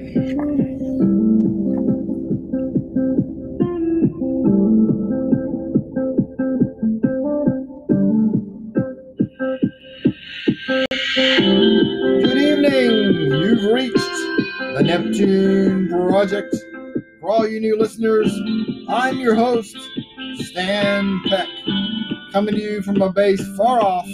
Good 0.00 0.16
evening. 12.38 13.30
You've 13.30 13.64
reached 13.70 13.94
the 14.74 14.80
Neptune 14.82 15.88
Project. 15.90 16.56
For 17.20 17.28
all 17.30 17.46
you 17.46 17.60
new 17.60 17.78
listeners, 17.78 18.34
I'm 18.88 19.18
your 19.18 19.34
host, 19.34 19.76
Stan 20.36 21.20
Peck, 21.28 21.46
coming 22.32 22.54
to 22.54 22.60
you 22.60 22.80
from 22.80 23.02
a 23.02 23.12
base 23.12 23.46
far 23.54 23.82
off. 23.82 24.08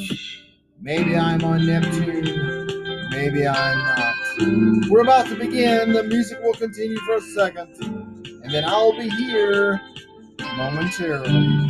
Maybe 0.80 1.16
I'm 1.16 1.45
on 1.45 1.64
Neptune, 1.64 3.09
maybe 3.11 3.46
I'm 3.46 3.79
not. 3.79 3.95
We're 4.38 5.02
about 5.02 5.26
to 5.28 5.36
begin. 5.36 5.92
The 5.95 6.04
music 6.04 6.40
will 6.42 6.54
continue 6.54 6.98
for 7.00 7.16
a 7.16 7.20
second, 7.20 7.68
and 8.45 8.52
then 8.52 8.64
I'll 8.66 8.96
be 8.96 9.09
here 9.10 9.80
momentarily. 10.56 11.68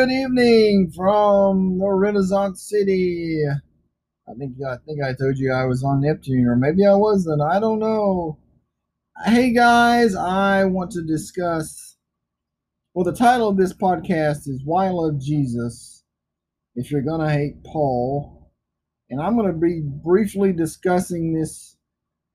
Good 0.00 0.12
evening, 0.12 0.90
from 0.96 1.78
the 1.78 1.86
Renaissance 1.86 2.66
City. 2.66 3.44
I 4.26 4.32
think 4.32 4.54
I 4.66 4.76
think 4.86 5.02
I 5.04 5.12
told 5.12 5.36
you 5.36 5.52
I 5.52 5.66
was 5.66 5.84
on 5.84 6.00
Neptune, 6.00 6.46
or 6.46 6.56
maybe 6.56 6.86
I 6.86 6.94
wasn't. 6.94 7.42
I 7.42 7.60
don't 7.60 7.80
know. 7.80 8.38
Hey 9.26 9.52
guys, 9.52 10.16
I 10.16 10.64
want 10.64 10.90
to 10.92 11.02
discuss. 11.02 11.98
Well, 12.94 13.04
the 13.04 13.12
title 13.12 13.50
of 13.50 13.58
this 13.58 13.74
podcast 13.74 14.48
is 14.48 14.62
"Why 14.64 14.88
Love 14.88 15.20
Jesus." 15.20 16.02
If 16.74 16.90
you're 16.90 17.02
gonna 17.02 17.30
hate 17.30 17.62
Paul, 17.62 18.50
and 19.10 19.20
I'm 19.20 19.36
gonna 19.36 19.52
be 19.52 19.82
briefly 19.84 20.54
discussing 20.54 21.34
this, 21.34 21.76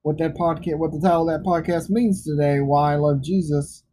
what 0.03 0.19
that 0.19 0.35
podcast, 0.35 0.77
what 0.77 0.91
the 0.91 1.01
title 1.01 1.27
of 1.27 1.43
that 1.43 1.49
podcast 1.49 1.89
means 1.89 2.23
today. 2.23 2.59
Why 2.59 2.93
I 2.93 2.97
love 2.97 3.23
Jesus. 3.23 3.83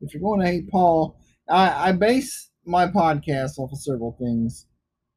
If 0.00 0.14
you're 0.14 0.22
going 0.22 0.40
to 0.40 0.46
hate 0.46 0.70
Paul, 0.70 1.20
I, 1.46 1.90
I 1.90 1.92
base 1.92 2.47
my 2.68 2.86
podcast 2.86 3.58
off 3.58 3.72
of 3.72 3.78
several 3.78 4.16
things 4.18 4.66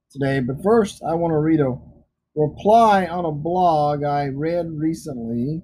today. 0.09 0.39
But 0.39 0.63
first, 0.63 1.03
I 1.03 1.13
want 1.13 1.33
to 1.33 1.39
read 1.39 1.59
a 1.59 1.77
reply 2.35 3.07
on 3.07 3.25
a 3.25 3.31
blog 3.31 4.03
I 4.03 4.27
read 4.27 4.67
recently. 4.71 5.61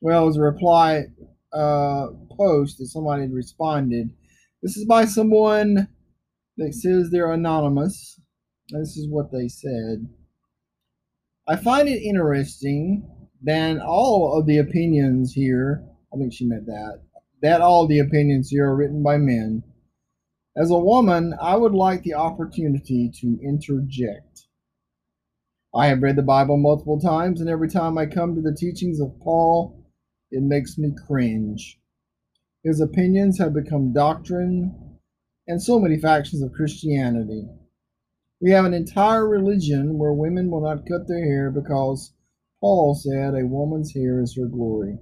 Well, 0.00 0.22
it 0.22 0.26
was 0.26 0.36
a 0.38 0.42
reply 0.42 1.04
uh, 1.52 2.08
post 2.36 2.78
that 2.78 2.86
somebody 2.86 3.22
had 3.22 3.32
responded. 3.32 4.10
This 4.62 4.76
is 4.76 4.86
by 4.86 5.04
someone 5.04 5.88
that 6.56 6.74
says 6.74 7.10
they're 7.10 7.32
anonymous. 7.32 8.20
This 8.70 8.96
is 8.96 9.08
what 9.08 9.32
they 9.32 9.48
said. 9.48 10.08
I 11.48 11.56
find 11.56 11.88
it 11.88 12.02
interesting 12.02 13.10
that 13.42 13.80
all 13.80 14.38
of 14.38 14.46
the 14.46 14.58
opinions 14.58 15.32
here, 15.32 15.84
I 16.14 16.18
think 16.18 16.32
she 16.32 16.46
meant 16.46 16.66
that, 16.66 17.00
that 17.42 17.60
all 17.60 17.86
the 17.86 17.98
opinions 17.98 18.50
here 18.50 18.66
are 18.66 18.76
written 18.76 19.02
by 19.02 19.16
men. 19.16 19.62
As 20.56 20.70
a 20.70 20.78
woman, 20.78 21.34
I 21.40 21.56
would 21.56 21.74
like 21.74 22.02
the 22.02 22.14
opportunity 22.14 23.10
to 23.20 23.38
interject. 23.42 24.48
I 25.72 25.86
have 25.86 26.02
read 26.02 26.16
the 26.16 26.22
Bible 26.22 26.56
multiple 26.56 26.98
times, 26.98 27.40
and 27.40 27.48
every 27.48 27.68
time 27.68 27.96
I 27.96 28.06
come 28.06 28.34
to 28.34 28.40
the 28.40 28.54
teachings 28.54 29.00
of 29.00 29.18
Paul, 29.20 29.86
it 30.32 30.42
makes 30.42 30.76
me 30.76 30.92
cringe. 31.06 31.78
His 32.64 32.80
opinions 32.80 33.38
have 33.38 33.54
become 33.54 33.92
doctrine 33.92 34.98
and 35.46 35.62
so 35.62 35.78
many 35.78 35.98
factions 35.98 36.42
of 36.42 36.52
Christianity. 36.52 37.48
We 38.40 38.50
have 38.50 38.64
an 38.64 38.74
entire 38.74 39.28
religion 39.28 39.98
where 39.98 40.12
women 40.12 40.50
will 40.50 40.62
not 40.62 40.86
cut 40.86 41.06
their 41.06 41.24
hair 41.24 41.50
because 41.50 42.12
Paul 42.60 42.94
said 42.94 43.34
a 43.34 43.46
woman's 43.46 43.94
hair 43.94 44.20
is 44.20 44.36
her 44.36 44.46
glory. 44.46 44.98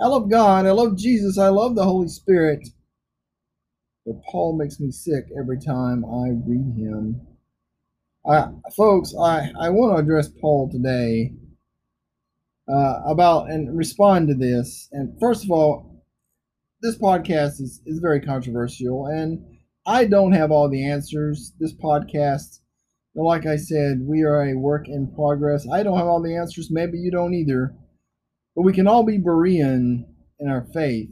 I 0.00 0.06
love 0.06 0.30
God, 0.30 0.64
I 0.64 0.70
love 0.70 0.96
Jesus, 0.96 1.38
I 1.38 1.48
love 1.48 1.74
the 1.74 1.84
Holy 1.84 2.08
Spirit. 2.08 2.68
But 4.08 4.22
Paul 4.22 4.56
makes 4.56 4.80
me 4.80 4.90
sick 4.90 5.26
every 5.38 5.60
time 5.60 6.02
I 6.02 6.30
read 6.46 6.74
him. 6.74 7.20
I, 8.26 8.48
folks, 8.74 9.14
I, 9.14 9.52
I 9.60 9.68
want 9.68 9.94
to 9.94 10.02
address 10.02 10.30
Paul 10.40 10.70
today 10.70 11.34
uh, 12.66 13.00
about 13.06 13.50
and 13.50 13.76
respond 13.76 14.28
to 14.28 14.34
this. 14.34 14.88
And 14.92 15.20
first 15.20 15.44
of 15.44 15.50
all, 15.50 16.02
this 16.80 16.96
podcast 16.96 17.60
is, 17.60 17.82
is 17.84 17.98
very 17.98 18.20
controversial, 18.20 19.08
and 19.08 19.44
I 19.84 20.06
don't 20.06 20.32
have 20.32 20.50
all 20.50 20.70
the 20.70 20.86
answers. 20.86 21.52
This 21.60 21.74
podcast, 21.74 22.60
like 23.14 23.44
I 23.44 23.56
said, 23.56 24.00
we 24.00 24.22
are 24.22 24.42
a 24.42 24.54
work 24.54 24.88
in 24.88 25.12
progress. 25.14 25.66
I 25.70 25.82
don't 25.82 25.98
have 25.98 26.06
all 26.06 26.22
the 26.22 26.36
answers. 26.36 26.70
Maybe 26.70 26.96
you 26.96 27.10
don't 27.10 27.34
either. 27.34 27.74
But 28.56 28.62
we 28.62 28.72
can 28.72 28.86
all 28.86 29.04
be 29.04 29.18
Berean 29.18 30.06
in 30.38 30.48
our 30.48 30.66
faith 30.72 31.10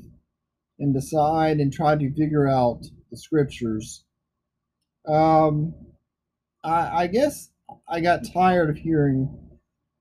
and 0.79 0.95
decide 0.95 1.59
and 1.59 1.73
try 1.73 1.97
to 1.97 2.15
figure 2.15 2.49
out 2.49 2.83
the 3.11 3.17
scriptures. 3.17 4.05
Um, 5.07 5.75
I, 6.65 7.03
I 7.03 7.07
guess 7.07 7.51
I 7.89 8.01
got 8.01 8.31
tired 8.33 8.71
of 8.71 8.77
hearing 8.77 9.47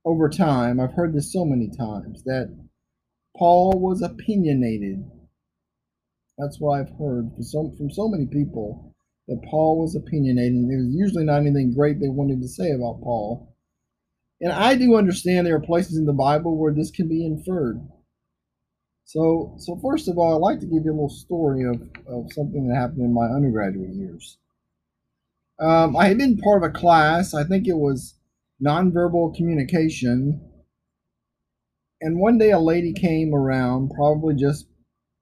over 0.04 0.28
time, 0.28 0.78
I've 0.78 0.92
heard 0.92 1.12
this 1.12 1.32
so 1.32 1.44
many 1.44 1.68
times, 1.68 2.22
that 2.24 2.56
Paul 3.36 3.72
was 3.72 4.02
opinionated. 4.02 5.04
That's 6.38 6.60
what 6.60 6.78
I've 6.78 6.96
heard 6.98 7.32
from 7.34 7.42
so, 7.42 7.74
from 7.76 7.90
so 7.90 8.08
many 8.08 8.26
people 8.26 8.94
that 9.26 9.42
Paul 9.50 9.80
was 9.80 9.96
opinionated. 9.96 10.52
And 10.52 10.70
there 10.70 10.78
was 10.78 10.94
usually 10.94 11.24
not 11.24 11.40
anything 11.40 11.74
great 11.74 11.98
they 11.98 12.08
wanted 12.08 12.40
to 12.40 12.48
say 12.48 12.70
about 12.70 13.02
Paul. 13.02 13.52
And 14.40 14.52
I 14.52 14.76
do 14.76 14.96
understand 14.96 15.46
there 15.46 15.56
are 15.56 15.60
places 15.60 15.96
in 15.96 16.04
the 16.04 16.12
Bible 16.12 16.56
where 16.56 16.72
this 16.72 16.90
can 16.92 17.08
be 17.08 17.26
inferred. 17.26 17.80
So, 19.06 19.54
so 19.58 19.76
first 19.76 20.08
of 20.08 20.18
all, 20.18 20.34
I'd 20.34 20.40
like 20.40 20.58
to 20.60 20.66
give 20.66 20.84
you 20.84 20.90
a 20.90 20.92
little 20.92 21.08
story 21.08 21.62
of, 21.62 21.80
of 22.08 22.32
something 22.32 22.66
that 22.66 22.74
happened 22.74 23.02
in 23.02 23.14
my 23.14 23.26
undergraduate 23.26 23.94
years. 23.94 24.36
Um, 25.60 25.96
I 25.96 26.08
had 26.08 26.18
been 26.18 26.36
part 26.38 26.62
of 26.62 26.68
a 26.68 26.72
class, 26.72 27.32
I 27.32 27.44
think 27.44 27.68
it 27.68 27.76
was 27.76 28.14
nonverbal 28.60 29.36
communication. 29.36 30.40
And 32.00 32.18
one 32.18 32.36
day 32.36 32.50
a 32.50 32.58
lady 32.58 32.92
came 32.92 33.32
around, 33.32 33.92
probably 33.94 34.34
just 34.34 34.66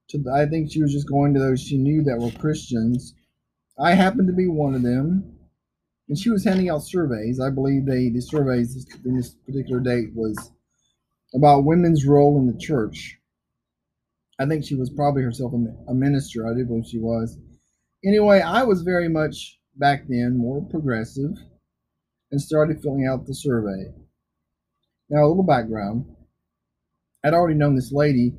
to, 0.09 0.25
I 0.35 0.47
think 0.47 0.73
she 0.73 0.83
was 0.83 0.93
just 0.93 1.09
going 1.09 1.35
to 1.35 1.41
those 1.41 1.63
she 1.63 1.77
knew 1.77 2.03
that 2.05 2.19
were 2.19 2.31
Christians. 2.41 3.15
I 3.79 3.93
happened 3.93 4.29
to 4.29 4.35
be 4.35 4.49
one 4.49 4.75
of 4.75 4.83
them 4.83 5.31
and 6.09 6.19
she 6.19 6.31
was 6.31 6.45
handing 6.45 6.71
out 6.71 6.83
surveys. 6.83 7.39
I 7.39 7.51
believe 7.51 7.85
they 7.85 8.09
the 8.09 8.21
surveys 8.21 8.87
in 9.05 9.17
this 9.17 9.35
particular 9.47 9.81
date 9.81 10.11
was 10.15 10.53
about 11.35 11.65
women's 11.65 12.07
role 12.07 12.39
in 12.39 12.47
the 12.47 12.59
church. 12.59 13.19
I 14.39 14.47
think 14.47 14.65
she 14.65 14.75
was 14.75 14.91
probably 14.91 15.23
herself 15.23 15.53
a 15.89 15.95
minister. 15.95 16.47
I 16.47 16.55
do 16.55 16.65
believe 16.65 16.87
she 16.87 16.99
was. 16.99 17.39
Anyway, 18.05 18.41
I 18.41 18.65
was 18.65 18.83
very 18.83 19.09
much 19.09 19.59
back 19.77 20.05
then 20.09 20.37
more 20.37 20.63
progressive 20.63 21.31
and 22.31 22.41
started 22.41 22.83
filling 22.83 23.07
out 23.07 23.27
the 23.27 23.35
survey. 23.35 23.93
Now, 25.09 25.25
a 25.25 25.29
little 25.29 25.45
background. 25.45 26.07
I'd 27.25 27.35
already 27.35 27.55
known 27.55 27.75
this 27.75 27.93
lady. 27.93 28.33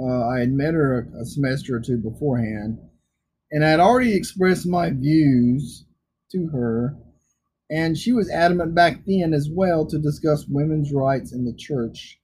Uh, 0.00 0.28
I 0.28 0.40
had 0.40 0.52
met 0.52 0.74
her 0.74 1.08
a, 1.14 1.22
a 1.22 1.24
semester 1.24 1.76
or 1.76 1.80
two 1.80 1.98
beforehand, 1.98 2.78
and 3.50 3.64
I 3.64 3.70
had 3.70 3.80
already 3.80 4.14
expressed 4.14 4.66
my 4.66 4.90
views 4.90 5.84
to 6.30 6.48
her 6.48 6.96
and 7.70 7.98
she 7.98 8.12
was 8.12 8.30
adamant 8.30 8.74
back 8.74 9.00
then 9.06 9.34
as 9.34 9.48
well 9.50 9.86
to 9.86 9.98
discuss 9.98 10.46
women's 10.48 10.92
rights 10.92 11.32
in 11.32 11.44
the 11.44 11.52
church. 11.52 12.18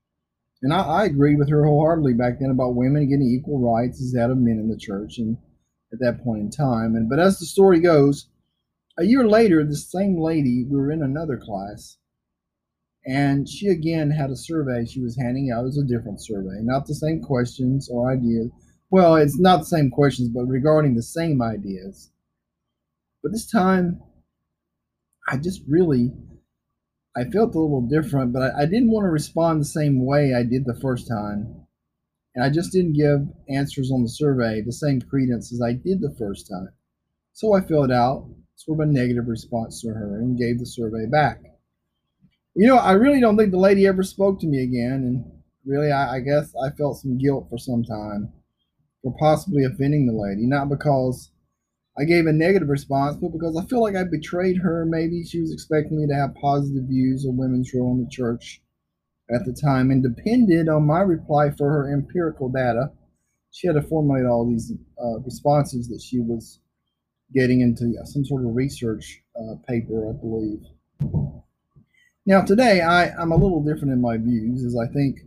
And 0.62 0.72
I, 0.72 0.80
I 0.80 1.04
agreed 1.04 1.38
with 1.38 1.50
her 1.50 1.64
wholeheartedly 1.64 2.14
back 2.14 2.38
then 2.40 2.50
about 2.50 2.74
women 2.74 3.08
getting 3.08 3.26
equal 3.26 3.60
rights 3.60 4.00
as 4.00 4.12
that 4.12 4.30
of 4.30 4.38
men 4.38 4.58
in 4.58 4.68
the 4.68 4.78
church 4.78 5.18
and 5.18 5.36
at 5.92 5.98
that 6.00 6.22
point 6.24 6.40
in 6.40 6.50
time. 6.50 6.94
And 6.94 7.08
but 7.08 7.18
as 7.18 7.38
the 7.38 7.46
story 7.46 7.80
goes, 7.80 8.28
a 8.96 9.04
year 9.04 9.26
later, 9.26 9.64
the 9.64 9.76
same 9.76 10.18
lady, 10.20 10.64
we 10.68 10.76
were 10.76 10.92
in 10.92 11.02
another 11.02 11.36
class, 11.36 11.98
and 13.04 13.48
she 13.48 13.68
again 13.68 14.10
had 14.10 14.30
a 14.30 14.36
survey 14.36 14.84
she 14.84 15.00
was 15.00 15.16
handing 15.16 15.50
out. 15.50 15.62
It 15.62 15.64
was 15.64 15.78
a 15.78 15.84
different 15.84 16.22
survey, 16.22 16.60
not 16.60 16.86
the 16.86 16.94
same 16.94 17.20
questions 17.20 17.88
or 17.90 18.10
ideas. 18.10 18.50
Well, 18.90 19.16
it's 19.16 19.38
not 19.38 19.58
the 19.58 19.64
same 19.66 19.90
questions, 19.90 20.28
but 20.28 20.46
regarding 20.46 20.94
the 20.94 21.02
same 21.02 21.42
ideas. 21.42 22.10
But 23.22 23.32
this 23.32 23.50
time, 23.50 24.00
I 25.28 25.36
just 25.38 25.62
really 25.66 26.12
I 27.16 27.24
felt 27.24 27.54
a 27.54 27.60
little 27.60 27.82
different, 27.82 28.32
but 28.32 28.42
I, 28.42 28.62
I, 28.62 28.66
didn't 28.66 28.90
want 28.90 29.04
to 29.04 29.10
respond 29.10 29.60
the 29.60 29.66
same 29.66 30.04
way 30.04 30.34
I 30.34 30.42
did 30.42 30.64
the 30.64 30.78
first 30.80 31.06
time. 31.06 31.64
And 32.34 32.44
I 32.44 32.50
just 32.50 32.72
didn't 32.72 32.94
give 32.94 33.28
answers 33.48 33.92
on 33.92 34.02
the 34.02 34.08
survey 34.08 34.60
the 34.60 34.72
same 34.72 35.00
credence 35.00 35.52
as 35.52 35.62
I 35.62 35.74
did 35.74 36.00
the 36.00 36.14
first 36.18 36.48
time. 36.48 36.70
So 37.32 37.54
I 37.54 37.60
filled 37.60 37.92
out 37.92 38.28
sort 38.56 38.80
of 38.80 38.88
a 38.88 38.92
negative 38.92 39.28
response 39.28 39.80
to 39.82 39.88
her 39.88 40.18
and 40.20 40.38
gave 40.38 40.58
the 40.58 40.66
survey 40.66 41.06
back. 41.06 41.40
You 42.56 42.66
know, 42.66 42.76
I 42.76 42.92
really 42.92 43.20
don't 43.20 43.36
think 43.36 43.50
the 43.50 43.58
lady 43.58 43.86
ever 43.86 44.02
spoke 44.02 44.40
to 44.40 44.46
me 44.46 44.62
again, 44.62 44.92
and 44.92 45.24
really, 45.66 45.90
I, 45.90 46.16
I 46.16 46.20
guess 46.20 46.52
I 46.62 46.70
felt 46.70 46.98
some 46.98 47.18
guilt 47.18 47.48
for 47.50 47.58
some 47.58 47.82
time 47.82 48.32
for 49.02 49.14
possibly 49.18 49.64
offending 49.64 50.06
the 50.06 50.12
lady, 50.12 50.46
not 50.46 50.68
because 50.68 51.30
I 51.98 52.04
gave 52.04 52.26
a 52.26 52.32
negative 52.32 52.68
response, 52.68 53.16
but 53.16 53.32
because 53.32 53.56
I 53.56 53.64
feel 53.66 53.80
like 53.80 53.94
I 53.94 54.04
betrayed 54.04 54.58
her. 54.58 54.84
Maybe 54.84 55.24
she 55.24 55.40
was 55.40 55.52
expecting 55.52 55.98
me 55.98 56.06
to 56.08 56.14
have 56.14 56.34
positive 56.34 56.84
views 56.84 57.24
of 57.24 57.34
women's 57.34 57.72
role 57.72 57.92
in 57.92 58.04
the 58.04 58.10
church 58.10 58.60
at 59.30 59.44
the 59.46 59.52
time 59.52 59.90
and 59.90 60.02
depended 60.02 60.68
on 60.68 60.86
my 60.86 61.00
reply 61.00 61.50
for 61.50 61.70
her 61.70 61.92
empirical 61.92 62.48
data. 62.48 62.90
She 63.52 63.68
had 63.68 63.74
to 63.74 63.82
formulate 63.82 64.26
all 64.26 64.48
these 64.48 64.72
uh, 65.00 65.20
responses 65.20 65.88
that 65.88 66.02
she 66.02 66.18
was 66.18 66.58
getting 67.32 67.60
into 67.60 67.94
some 68.04 68.24
sort 68.24 68.44
of 68.44 68.54
research 68.54 69.22
uh, 69.36 69.54
paper, 69.68 70.08
I 70.08 70.12
believe. 70.12 70.62
Now, 72.26 72.42
today, 72.42 72.80
I, 72.80 73.10
I'm 73.10 73.32
a 73.32 73.36
little 73.36 73.62
different 73.62 73.92
in 73.92 74.00
my 74.00 74.16
views, 74.16 74.64
as 74.64 74.76
I 74.76 74.92
think 74.92 75.18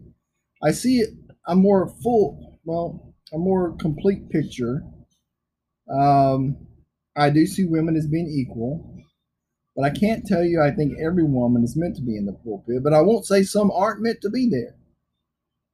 I 0.61 0.71
see 0.71 1.05
a 1.47 1.55
more 1.55 1.87
full, 2.03 2.59
well, 2.65 3.13
a 3.33 3.37
more 3.37 3.75
complete 3.77 4.29
picture. 4.29 4.83
Um, 5.89 6.57
I 7.15 7.29
do 7.29 7.45
see 7.45 7.65
women 7.65 7.95
as 7.95 8.07
being 8.07 8.27
equal. 8.27 8.97
But 9.77 9.85
I 9.85 9.91
can't 9.91 10.25
tell 10.25 10.43
you 10.43 10.59
I 10.59 10.71
think 10.71 10.97
every 10.99 11.23
woman 11.23 11.63
is 11.63 11.77
meant 11.77 11.95
to 11.97 12.01
be 12.01 12.17
in 12.17 12.25
the 12.25 12.33
pulpit, 12.33 12.83
but 12.83 12.93
I 12.93 13.01
won't 13.01 13.27
say 13.27 13.43
some 13.43 13.69
aren't 13.69 14.01
meant 14.01 14.21
to 14.21 14.29
be 14.29 14.49
there. 14.49 14.75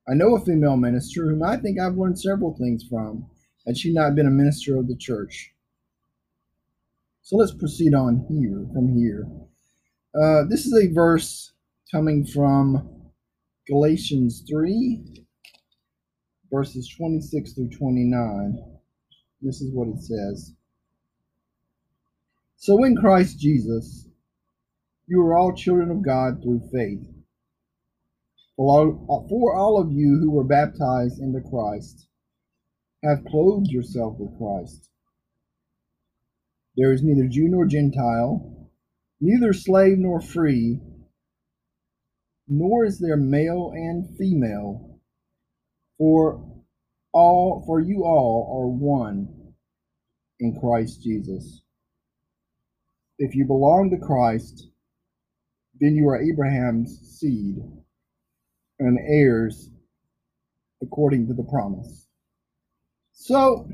I 0.10 0.13
know 0.13 0.36
a 0.36 0.44
female 0.44 0.75
minister 0.75 1.30
whom 1.30 1.42
I 1.42 1.56
think 1.56 1.80
I've 1.80 1.95
learned 1.95 2.19
several 2.19 2.54
things 2.57 2.83
from, 2.89 3.25
had 3.65 3.77
she 3.77 3.94
not 3.94 4.13
been 4.13 4.27
a 4.27 4.31
minister 4.31 4.77
of 4.77 4.89
the 4.89 4.98
church. 4.98 5.54
So 7.21 7.38
let's 7.38 7.54
proceed 7.54 7.94
on 7.94 8.25
here, 8.30 8.68
from 8.74 8.94
here. 8.94 9.25
Uh, 10.13 10.44
this 10.50 10.66
is 10.66 10.74
a 10.77 10.94
verse 10.94 11.54
coming 11.89 12.25
from 12.25 13.12
Galatians 13.68 14.44
3, 14.50 15.25
verses 16.51 16.94
26 16.98 17.54
through 17.54 17.69
29. 17.69 18.73
This 19.44 19.62
is 19.62 19.74
what 19.74 19.90
it 19.90 20.00
says. 20.00 20.54
So 22.56 22.84
in 22.86 22.95
Christ 22.95 23.38
Jesus, 23.40 24.07
you 25.06 25.19
are 25.22 25.36
all 25.38 25.54
children 25.54 25.92
of 25.92 26.01
God 26.01 26.42
through 26.42 26.62
faith. 26.72 27.06
For 28.56 29.56
all 29.56 29.81
of 29.81 29.92
you 29.92 30.19
who 30.22 30.31
were 30.31 30.45
baptized 30.45 31.19
into 31.19 31.42
Christ 31.42 32.07
have 33.04 33.25
clothed 33.25 33.68
yourself 33.68 34.16
with 34.18 34.38
Christ. 34.38 34.90
There 36.78 36.94
is 36.94 37.04
neither 37.04 37.28
Jew 37.28 37.50
nor 37.50 37.66
Gentile, 37.66 38.69
neither 39.19 39.51
slave 39.51 39.98
nor 39.98 40.22
free, 40.22 40.80
nor 42.48 42.86
is 42.86 43.00
there 43.00 43.18
male 43.18 43.72
and 43.74 44.18
female, 44.18 45.00
for 45.98 46.53
all 47.13 47.63
for 47.65 47.80
you 47.80 48.04
all 48.04 48.60
are 48.60 48.68
one 48.68 49.54
in 50.39 50.60
Christ 50.60 51.01
Jesus. 51.01 51.62
If 53.19 53.36
you 53.36 53.45
belong 53.45 53.92
to 53.92 54.06
Christ, 54.06 54.68
then 55.80 55.95
you 55.95 56.10
are 56.10 56.21
Abraham's 56.21 57.00
seed 57.19 57.57
and 58.80 59.00
heirs 59.07 59.69
according 60.81 61.27
to 61.27 61.33
the 61.33 61.44
promise. 61.44 62.07
So, 63.13 63.68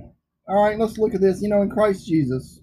all 0.48 0.64
right, 0.64 0.78
let's 0.78 0.98
look 0.98 1.16
at 1.16 1.22
this. 1.22 1.42
You 1.42 1.50
know, 1.50 1.62
in 1.62 1.70
Christ 1.70 2.08
Jesus, 2.08 2.60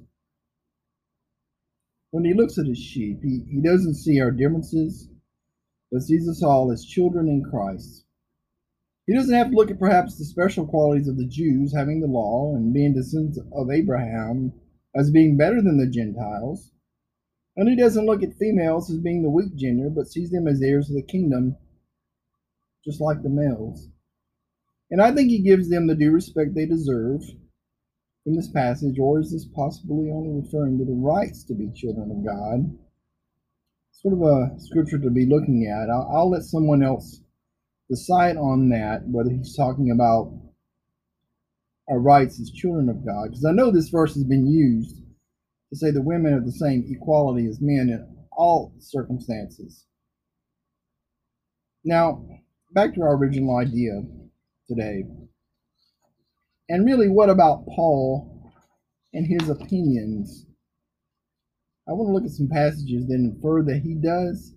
when 2.11 2.25
he 2.25 2.35
looks 2.35 2.59
at 2.59 2.67
his 2.67 2.79
sheep, 2.79 3.21
he, 3.23 3.43
he 3.51 3.61
doesn't 3.61 3.97
see 3.97 4.21
our 4.21 4.31
differences, 4.31 5.09
but 5.91 6.03
sees 6.03 6.29
us 6.29 6.43
all 6.43 6.71
as 6.71 6.85
children 6.85 7.29
in 7.29 7.43
Christ. 7.43 8.06
He 9.07 9.15
doesn't 9.15 9.35
have 9.35 9.51
to 9.51 9.57
look 9.57 9.71
at 9.71 9.79
perhaps 9.79 10.19
the 10.19 10.25
special 10.25 10.67
qualities 10.67 11.07
of 11.07 11.17
the 11.17 11.27
Jews 11.27 11.73
having 11.73 12.01
the 12.01 12.09
law 12.09 12.55
and 12.57 12.75
being 12.75 12.93
descendants 12.93 13.39
of 13.53 13.71
Abraham 13.71 14.53
as 14.97 15.13
being 15.13 15.37
better 15.37 15.63
than 15.63 15.79
the 15.79 15.87
Gentiles. 15.87 16.73
And 17.57 17.69
he 17.69 17.77
doesn't 17.77 18.05
look 18.05 18.23
at 18.23 18.35
females 18.35 18.91
as 18.91 18.99
being 18.99 19.23
the 19.23 19.31
weak 19.31 19.55
gender, 19.55 19.91
but 19.91 20.09
sees 20.09 20.31
them 20.31 20.49
as 20.49 20.61
heirs 20.61 20.91
of 20.91 20.97
the 20.97 21.03
kingdom, 21.03 21.57
just 22.85 23.01
like 23.01 23.23
the 23.23 23.29
males. 23.29 23.89
And 24.91 25.01
I 25.01 25.13
think 25.13 25.31
he 25.31 25.39
gives 25.39 25.69
them 25.69 25.87
the 25.87 25.95
due 25.95 26.11
respect 26.11 26.55
they 26.55 26.67
deserve 26.67 27.23
from 28.25 28.35
this 28.35 28.49
passage, 28.49 28.99
or 28.99 29.21
is 29.21 29.31
this 29.31 29.47
possibly 29.47 30.11
only 30.11 30.43
referring 30.43 30.79
to 30.79 30.85
the 30.85 30.93
rights 30.93 31.45
to 31.45 31.55
be 31.55 31.71
children 31.75 32.11
of 32.11 32.25
God? 32.25 32.77
Sort 33.93 34.15
of 34.15 34.23
a 34.23 34.61
scripture 34.61 34.99
to 34.99 35.11
be 35.11 35.27
looking 35.27 35.67
at. 35.67 35.89
I'll, 35.89 36.11
I'll 36.13 36.31
let 36.31 36.43
someone 36.43 36.83
else 36.83 37.23
decide 37.89 38.37
on 38.37 38.69
that, 38.71 39.03
whether 39.07 39.31
he's 39.31 39.57
talking 39.57 39.91
about 39.91 40.33
our 41.89 41.99
rights 41.99 42.41
as 42.41 42.51
children 42.51 42.89
of 42.89 43.05
God, 43.07 43.31
because 43.31 43.45
I 43.45 43.53
know 43.53 43.71
this 43.71 43.89
verse 43.89 44.15
has 44.15 44.25
been 44.25 44.47
used 44.47 45.03
to 45.71 45.77
say 45.77 45.91
the 45.91 46.03
women 46.03 46.33
have 46.33 46.45
the 46.45 46.53
same 46.53 46.85
equality 46.89 47.47
as 47.47 47.61
men 47.61 47.89
in 47.89 48.07
all 48.33 48.73
circumstances. 48.79 49.85
Now, 51.85 52.27
back 52.73 52.95
to 52.95 53.03
our 53.03 53.17
original 53.17 53.57
idea 53.57 54.03
today. 54.69 55.05
And 56.69 56.85
really, 56.85 57.09
what 57.09 57.31
about 57.31 57.67
Paul 57.67 58.53
and 59.13 59.27
his 59.27 59.49
opinions? 59.49 60.47
I 61.89 61.93
want 61.93 62.09
to 62.09 62.13
look 62.13 62.25
at 62.25 62.37
some 62.37 62.49
passages 62.49 63.07
that 63.07 63.15
infer 63.15 63.63
that 63.63 63.83
he 63.85 63.95
does 63.95 64.55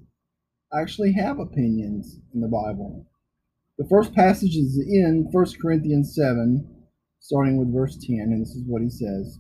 actually 0.74 1.14
have 1.14 1.40
opinions 1.40 2.20
in 2.34 2.42
the 2.42 2.48
Bible. 2.48 3.06
The 3.80 3.88
first 3.88 4.14
passage 4.14 4.58
is 4.58 4.78
in 4.78 5.30
1 5.31 5.46
Corinthians 5.62 6.14
7, 6.14 6.70
starting 7.22 7.56
with 7.56 7.74
verse 7.74 7.98
10, 8.06 8.18
and 8.20 8.42
this 8.42 8.54
is 8.54 8.66
what 8.68 8.81
he 8.81 8.90
says 8.90 9.40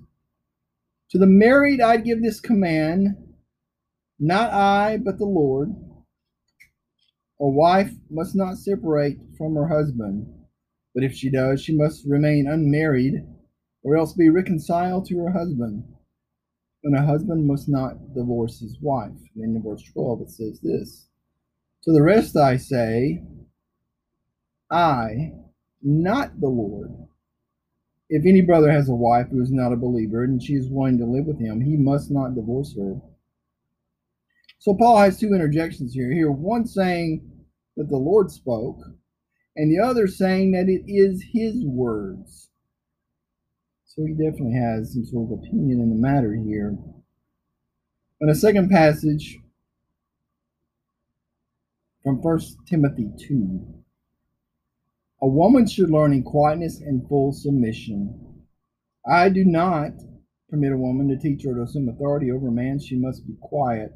To 1.09 1.17
the 1.17 1.27
married 1.27 1.81
I 1.81 1.97
give 1.97 2.23
this 2.23 2.39
command, 2.39 3.17
not 4.17 4.53
I, 4.53 4.95
but 4.95 5.17
the 5.17 5.25
Lord. 5.25 5.75
A 7.41 7.49
wife 7.49 7.91
must 8.09 8.33
not 8.33 8.55
separate 8.55 9.17
from 9.37 9.55
her 9.55 9.67
husband, 9.67 10.33
but 10.95 11.03
if 11.03 11.13
she 11.13 11.29
does, 11.29 11.61
she 11.61 11.75
must 11.75 12.07
remain 12.07 12.47
unmarried, 12.49 13.15
or 13.83 13.97
else 13.97 14.13
be 14.13 14.29
reconciled 14.29 15.05
to 15.07 15.17
her 15.17 15.33
husband. 15.33 15.83
And 16.85 16.97
a 16.97 17.05
husband 17.05 17.45
must 17.45 17.67
not 17.67 18.13
divorce 18.15 18.61
his 18.61 18.77
wife. 18.81 19.19
And 19.35 19.57
in 19.57 19.61
verse 19.61 19.83
12 19.91 20.21
it 20.21 20.29
says 20.29 20.61
this 20.61 21.09
To 21.83 21.91
the 21.91 22.01
rest 22.01 22.37
I 22.37 22.55
say, 22.55 23.21
I, 24.71 25.33
not 25.81 26.39
the 26.39 26.47
Lord. 26.47 26.91
If 28.09 28.25
any 28.25 28.41
brother 28.41 28.71
has 28.71 28.89
a 28.89 28.95
wife 28.95 29.27
who 29.29 29.41
is 29.41 29.51
not 29.51 29.71
a 29.71 29.77
believer 29.77 30.23
and 30.23 30.41
she 30.41 30.53
is 30.53 30.69
willing 30.69 30.97
to 30.97 31.05
live 31.05 31.25
with 31.25 31.39
him, 31.39 31.61
he 31.61 31.77
must 31.77 32.09
not 32.09 32.35
divorce 32.35 32.75
her. 32.75 32.99
So 34.57 34.73
Paul 34.73 34.97
has 34.97 35.19
two 35.19 35.33
interjections 35.33 35.93
here. 35.93 36.11
Here, 36.11 36.31
one 36.31 36.65
saying 36.65 37.29
that 37.77 37.87
the 37.89 37.97
Lord 37.97 38.29
spoke, 38.31 38.81
and 39.55 39.71
the 39.71 39.79
other 39.79 40.07
saying 40.07 40.51
that 40.51 40.67
it 40.67 40.83
is 40.85 41.23
his 41.31 41.63
words. 41.63 42.49
So 43.85 44.05
he 44.05 44.13
definitely 44.13 44.53
has 44.53 44.93
some 44.93 45.05
sort 45.05 45.31
of 45.31 45.39
opinion 45.39 45.79
in 45.79 45.89
the 45.89 45.95
matter 45.95 46.35
here. 46.35 46.77
In 48.21 48.29
a 48.29 48.35
second 48.35 48.69
passage 48.69 49.37
from 52.03 52.21
1 52.21 52.39
Timothy 52.67 53.09
2. 53.17 53.78
A 55.21 55.27
woman 55.27 55.67
should 55.67 55.89
learn 55.89 56.13
in 56.13 56.23
quietness 56.23 56.79
and 56.79 57.07
full 57.07 57.33
submission. 57.33 58.45
I 59.05 59.29
do 59.29 59.43
not 59.43 59.91
permit 60.49 60.71
a 60.71 60.77
woman 60.77 61.09
to 61.09 61.17
teach 61.17 61.45
or 61.45 61.55
to 61.55 61.63
assume 61.63 61.89
authority 61.89 62.31
over 62.31 62.47
a 62.47 62.51
man. 62.51 62.79
She 62.79 62.95
must 62.95 63.27
be 63.27 63.35
quiet. 63.41 63.91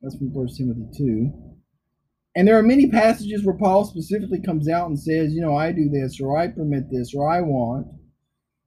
That's 0.00 0.16
from 0.16 0.32
1 0.32 0.48
Timothy 0.56 0.88
2. 0.96 1.32
And 2.34 2.48
there 2.48 2.58
are 2.58 2.62
many 2.62 2.88
passages 2.88 3.44
where 3.44 3.56
Paul 3.56 3.84
specifically 3.84 4.40
comes 4.40 4.68
out 4.68 4.88
and 4.88 4.98
says, 4.98 5.32
you 5.32 5.40
know, 5.40 5.56
I 5.56 5.72
do 5.72 5.88
this, 5.88 6.20
or 6.20 6.36
I 6.36 6.48
permit 6.48 6.90
this, 6.90 7.14
or 7.14 7.30
I 7.30 7.40
want. 7.40 7.86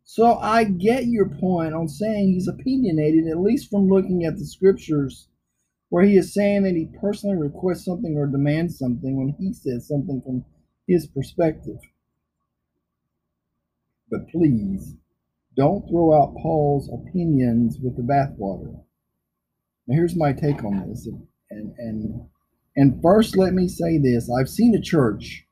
So 0.04 0.38
I 0.38 0.64
get 0.64 1.06
your 1.06 1.30
point 1.30 1.74
on 1.74 1.88
saying 1.88 2.34
he's 2.34 2.48
opinionated, 2.48 3.28
at 3.28 3.40
least 3.40 3.70
from 3.70 3.88
looking 3.88 4.26
at 4.26 4.38
the 4.38 4.46
scriptures 4.46 5.28
where 5.90 6.04
he 6.04 6.18
is 6.18 6.34
saying 6.34 6.64
that 6.64 6.76
he 6.76 6.88
personally 7.00 7.36
requests 7.36 7.86
something 7.86 8.16
or 8.18 8.28
demands 8.28 8.78
something 8.78 9.18
when 9.18 9.36
he 9.40 9.54
says 9.54 9.88
something 9.88 10.22
from 10.24 10.46
his 10.90 11.08
perspective. 11.08 11.78
But 14.10 14.28
please, 14.30 14.96
don't 15.56 15.88
throw 15.88 16.14
out 16.20 16.36
Paul's 16.42 16.90
opinions 16.92 17.78
with 17.82 17.96
the 17.96 18.02
bathwater. 18.02 18.82
Now, 19.88 19.96
here's 19.96 20.16
my 20.16 20.34
take 20.34 20.64
on 20.64 20.90
this. 20.90 21.08
And, 21.52 21.74
and, 21.78 22.28
and 22.76 23.02
first, 23.04 23.38
let 23.38 23.54
me 23.54 23.68
say 23.68 24.00
this 24.00 24.30
I've 24.30 24.50
seen 24.50 24.76
a 24.76 24.82
church 24.82 25.46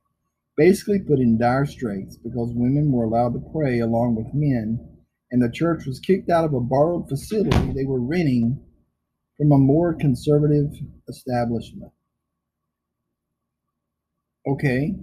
basically 0.55 0.99
put 0.99 1.19
in 1.19 1.37
dire 1.37 1.67
straits 1.67 2.17
because 2.17 2.51
women 2.53 2.91
were 2.91 3.05
allowed 3.05 3.33
to 3.33 3.51
pray 3.53 3.79
along 3.79 4.15
with 4.15 4.33
men 4.33 4.79
and 5.29 5.41
the 5.41 5.51
church 5.51 5.85
was 5.85 5.99
kicked 5.99 6.31
out 6.31 6.45
of 6.45 6.53
a 6.53 6.59
borrowed 6.59 7.07
facility 7.07 7.73
they 7.73 7.85
were 7.85 7.99
renting 7.99 8.59
from 9.37 9.51
a 9.51 9.57
more 9.57 9.93
conservative 9.93 10.71
establishment. 11.07 11.91
Okay, 14.47 14.95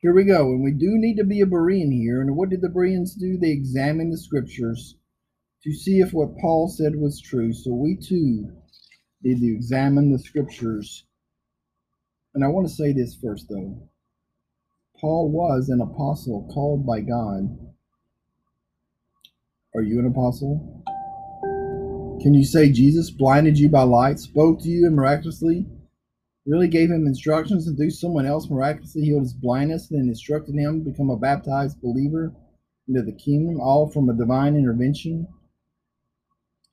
here 0.00 0.14
we 0.14 0.24
go. 0.24 0.50
And 0.50 0.62
we 0.62 0.72
do 0.72 0.96
need 0.98 1.16
to 1.16 1.24
be 1.24 1.40
a 1.40 1.46
Berean 1.46 1.92
here. 1.92 2.20
And 2.20 2.36
what 2.36 2.50
did 2.50 2.60
the 2.60 2.68
Bereans 2.68 3.14
do? 3.14 3.36
They 3.36 3.50
examined 3.50 4.12
the 4.12 4.18
scriptures 4.18 4.96
to 5.64 5.72
see 5.72 5.98
if 5.98 6.12
what 6.12 6.38
Paul 6.40 6.68
said 6.68 6.94
was 6.96 7.20
true. 7.20 7.52
So 7.52 7.72
we 7.72 7.96
too 7.96 8.50
need 9.22 9.40
to 9.40 9.54
examine 9.54 10.12
the 10.12 10.18
scriptures. 10.18 11.04
And 12.34 12.44
I 12.44 12.48
want 12.48 12.68
to 12.68 12.74
say 12.74 12.92
this 12.92 13.16
first, 13.22 13.46
though. 13.48 13.88
Paul 15.00 15.30
was 15.30 15.68
an 15.68 15.80
apostle 15.80 16.48
called 16.52 16.86
by 16.86 17.00
God. 17.00 17.56
Are 19.74 19.82
you 19.82 19.98
an 19.98 20.06
apostle? 20.06 20.84
Can 22.20 22.34
you 22.34 22.44
say 22.44 22.70
Jesus 22.70 23.10
blinded 23.10 23.58
you 23.58 23.68
by 23.68 23.82
light, 23.82 24.18
spoke 24.18 24.60
to 24.62 24.68
you 24.68 24.86
and 24.86 24.96
miraculously, 24.96 25.66
really 26.48 26.66
gave 26.66 26.90
him 26.90 27.06
instructions 27.06 27.66
to 27.66 27.72
do 27.72 27.90
someone 27.90 28.24
else 28.24 28.48
miraculously 28.48 29.02
healed 29.02 29.22
his 29.22 29.34
blindness 29.34 29.90
and 29.90 30.08
instructed 30.08 30.54
him 30.54 30.82
to 30.82 30.90
become 30.90 31.10
a 31.10 31.16
baptized 31.16 31.80
believer 31.82 32.32
into 32.88 33.02
the 33.02 33.12
kingdom, 33.12 33.60
all 33.60 33.86
from 33.86 34.08
a 34.08 34.14
divine 34.14 34.56
intervention? 34.56 35.28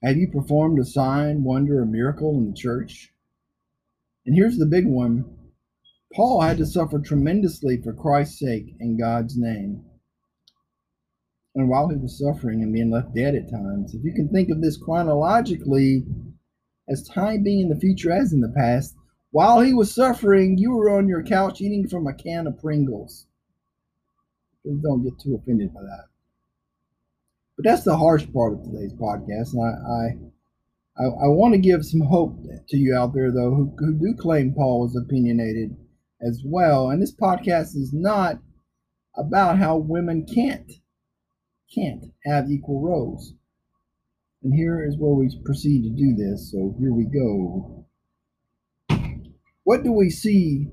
Have 0.02 0.16
you 0.16 0.30
performed 0.30 0.80
a 0.80 0.86
sign, 0.86 1.44
wonder, 1.44 1.82
or 1.82 1.86
miracle 1.86 2.38
in 2.38 2.48
the 2.48 2.56
church? 2.56 3.12
And 4.26 4.34
here's 4.34 4.58
the 4.58 4.66
big 4.66 4.88
one 4.88 5.26
Paul 6.14 6.40
had 6.40 6.58
to 6.60 6.66
suffer 6.66 7.00
tremendously 7.00 7.82
for 7.82 7.92
Christ's 7.92 8.40
sake 8.40 8.76
in 8.80 8.98
God's 8.98 9.38
name. 9.38 9.84
And 11.54 11.68
while 11.68 11.90
he 11.90 11.98
was 11.98 12.18
suffering 12.18 12.64
and 12.64 12.72
being 12.72 12.92
left 12.92 13.14
dead 13.14 13.36
at 13.36 13.52
times, 13.52 13.94
if 13.94 14.04
you 14.06 14.14
can 14.14 14.30
think 14.30 14.50
of 14.50 14.62
this 14.62 14.78
chronologically 14.78 16.06
as 16.88 17.08
time 17.08 17.44
being 17.44 17.62
in 17.62 17.70
the 17.70 17.80
future 17.80 18.12
as 18.12 18.32
in 18.32 18.40
the 18.40 18.54
past, 18.56 18.96
while 19.36 19.60
he 19.60 19.74
was 19.74 19.94
suffering, 19.94 20.58
you 20.58 20.72
were 20.72 20.90
on 20.98 21.10
your 21.10 21.22
couch 21.22 21.60
eating 21.60 21.90
from 21.90 22.08
a 22.08 22.14
can 22.14 22.48
of 22.48 22.58
Pringles. 22.58 23.28
Please 24.64 24.80
don't 24.82 25.04
get 25.04 25.20
too 25.20 25.36
offended 25.36 25.74
by 25.74 25.82
that. 25.82 26.06
But 27.58 27.66
that's 27.66 27.84
the 27.84 27.98
harsh 27.98 28.26
part 28.32 28.54
of 28.54 28.64
today's 28.64 28.94
podcast, 28.94 29.52
and 29.52 29.62
I, 29.62 31.04
I, 31.04 31.04
I, 31.04 31.08
I 31.08 31.28
want 31.28 31.54
to 31.54 31.60
give 31.60 31.86
some 31.86 32.00
hope 32.00 32.40
to 32.70 32.78
you 32.78 32.96
out 32.96 33.14
there, 33.14 33.30
though, 33.30 33.54
who, 33.54 33.76
who 33.78 34.00
do 34.00 34.16
claim 34.18 34.54
Paul 34.54 34.84
was 34.84 34.96
opinionated 34.96 35.76
as 36.22 36.42
well. 36.46 36.90
And 36.90 37.02
this 37.02 37.14
podcast 37.14 37.76
is 37.76 37.92
not 37.92 38.40
about 39.18 39.58
how 39.58 39.76
women 39.76 40.26
can't 40.26 40.72
can't 41.76 42.06
have 42.24 42.50
equal 42.50 42.80
roles. 42.80 43.34
And 44.44 44.54
here 44.54 44.88
is 44.88 44.96
where 44.98 45.14
we 45.14 45.28
proceed 45.44 45.84
to 45.84 45.90
do 45.90 46.16
this. 46.16 46.54
So 46.54 46.74
here 46.80 46.94
we 46.94 47.04
go. 47.04 47.85
What 49.66 49.84
do 49.84 49.92
we 49.92 50.12
see 50.12 50.68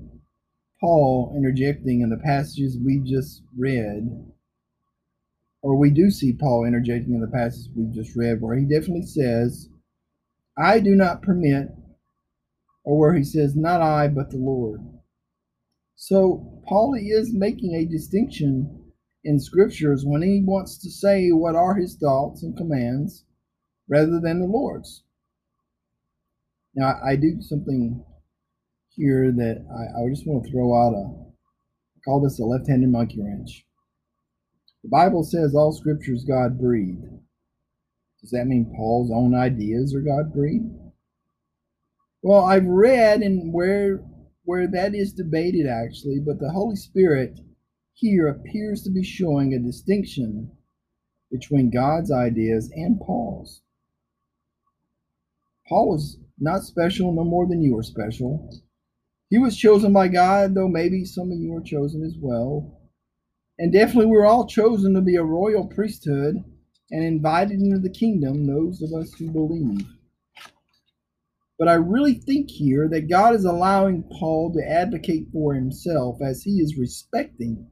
Paul 0.79 1.33
interjecting 1.35 2.01
in 2.01 2.11
the 2.11 2.21
passages 2.23 2.77
we 2.77 2.99
just 2.99 3.41
read? 3.57 4.07
Or 5.63 5.75
we 5.75 5.89
do 5.89 6.11
see 6.11 6.31
Paul 6.31 6.65
interjecting 6.65 7.15
in 7.15 7.21
the 7.21 7.27
passages 7.27 7.69
we 7.75 7.87
just 7.91 8.15
read, 8.15 8.39
where 8.39 8.55
he 8.55 8.65
definitely 8.65 9.07
says, 9.07 9.67
I 10.55 10.79
do 10.79 10.93
not 10.93 11.23
permit, 11.23 11.69
or 12.83 12.99
where 12.99 13.15
he 13.15 13.23
says, 13.23 13.55
Not 13.55 13.81
I, 13.81 14.09
but 14.09 14.29
the 14.29 14.37
Lord. 14.37 14.81
So 15.95 16.61
Paul 16.67 16.93
is 16.93 17.33
making 17.33 17.73
a 17.73 17.91
distinction 17.91 18.91
in 19.23 19.39
scriptures 19.39 20.03
when 20.05 20.21
he 20.21 20.43
wants 20.45 20.77
to 20.77 20.91
say 20.91 21.29
what 21.31 21.55
are 21.55 21.73
his 21.73 21.95
thoughts 21.95 22.43
and 22.43 22.55
commands 22.55 23.25
rather 23.89 24.19
than 24.19 24.39
the 24.39 24.45
Lord's. 24.45 25.01
Now 26.75 26.99
I 27.03 27.15
do 27.15 27.41
something 27.41 28.05
here 28.95 29.31
that 29.31 29.65
I, 29.71 30.01
I 30.01 30.09
just 30.09 30.27
want 30.27 30.45
to 30.45 30.51
throw 30.51 30.75
out 30.75 30.93
a 30.93 31.23
call 32.05 32.21
this 32.21 32.39
a 32.39 32.43
left-handed 32.43 32.89
monkey 32.89 33.21
wrench. 33.21 33.65
The 34.83 34.89
Bible 34.89 35.23
says 35.23 35.55
all 35.55 35.71
scriptures 35.71 36.25
God 36.25 36.59
breathed. 36.59 37.05
Does 38.21 38.31
that 38.31 38.47
mean 38.47 38.73
Paul's 38.75 39.11
own 39.11 39.33
ideas 39.35 39.95
are 39.95 40.01
God 40.01 40.33
breathed? 40.33 40.73
Well, 42.21 42.43
I've 42.43 42.65
read 42.65 43.21
and 43.21 43.53
where 43.53 44.03
where 44.45 44.67
that 44.67 44.93
is 44.93 45.13
debated 45.13 45.67
actually, 45.67 46.19
but 46.19 46.39
the 46.39 46.51
Holy 46.51 46.75
Spirit 46.75 47.39
here 47.93 48.27
appears 48.27 48.83
to 48.83 48.89
be 48.89 49.03
showing 49.03 49.53
a 49.53 49.59
distinction 49.59 50.51
between 51.31 51.71
God's 51.71 52.11
ideas 52.11 52.69
and 52.73 52.99
Paul's. 52.99 53.61
Paul 55.67 55.89
was 55.91 56.17
not 56.39 56.63
special 56.63 57.13
no 57.13 57.23
more 57.23 57.47
than 57.47 57.61
you 57.61 57.77
are 57.77 57.83
special. 57.83 58.49
He 59.29 59.37
was 59.37 59.57
chosen 59.57 59.93
by 59.93 60.09
God, 60.09 60.53
though 60.53 60.67
maybe 60.67 61.05
some 61.05 61.31
of 61.31 61.39
you 61.39 61.55
are 61.55 61.61
chosen 61.61 62.03
as 62.03 62.15
well. 62.19 62.79
And 63.57 63.71
definitely 63.71 64.07
we're 64.07 64.25
all 64.25 64.47
chosen 64.47 64.93
to 64.93 65.01
be 65.01 65.15
a 65.15 65.23
royal 65.23 65.67
priesthood 65.67 66.43
and 66.91 67.03
invited 67.03 67.59
into 67.59 67.79
the 67.79 67.89
kingdom, 67.89 68.45
those 68.45 68.81
of 68.81 68.93
us 68.93 69.13
who 69.13 69.31
believe. 69.31 69.87
But 71.57 71.67
I 71.67 71.75
really 71.75 72.15
think 72.15 72.49
here 72.49 72.87
that 72.89 73.09
God 73.09 73.35
is 73.35 73.45
allowing 73.45 74.03
Paul 74.19 74.53
to 74.53 74.69
advocate 74.69 75.27
for 75.31 75.53
himself 75.53 76.21
as 76.21 76.43
he 76.43 76.59
is 76.59 76.77
respecting 76.77 77.69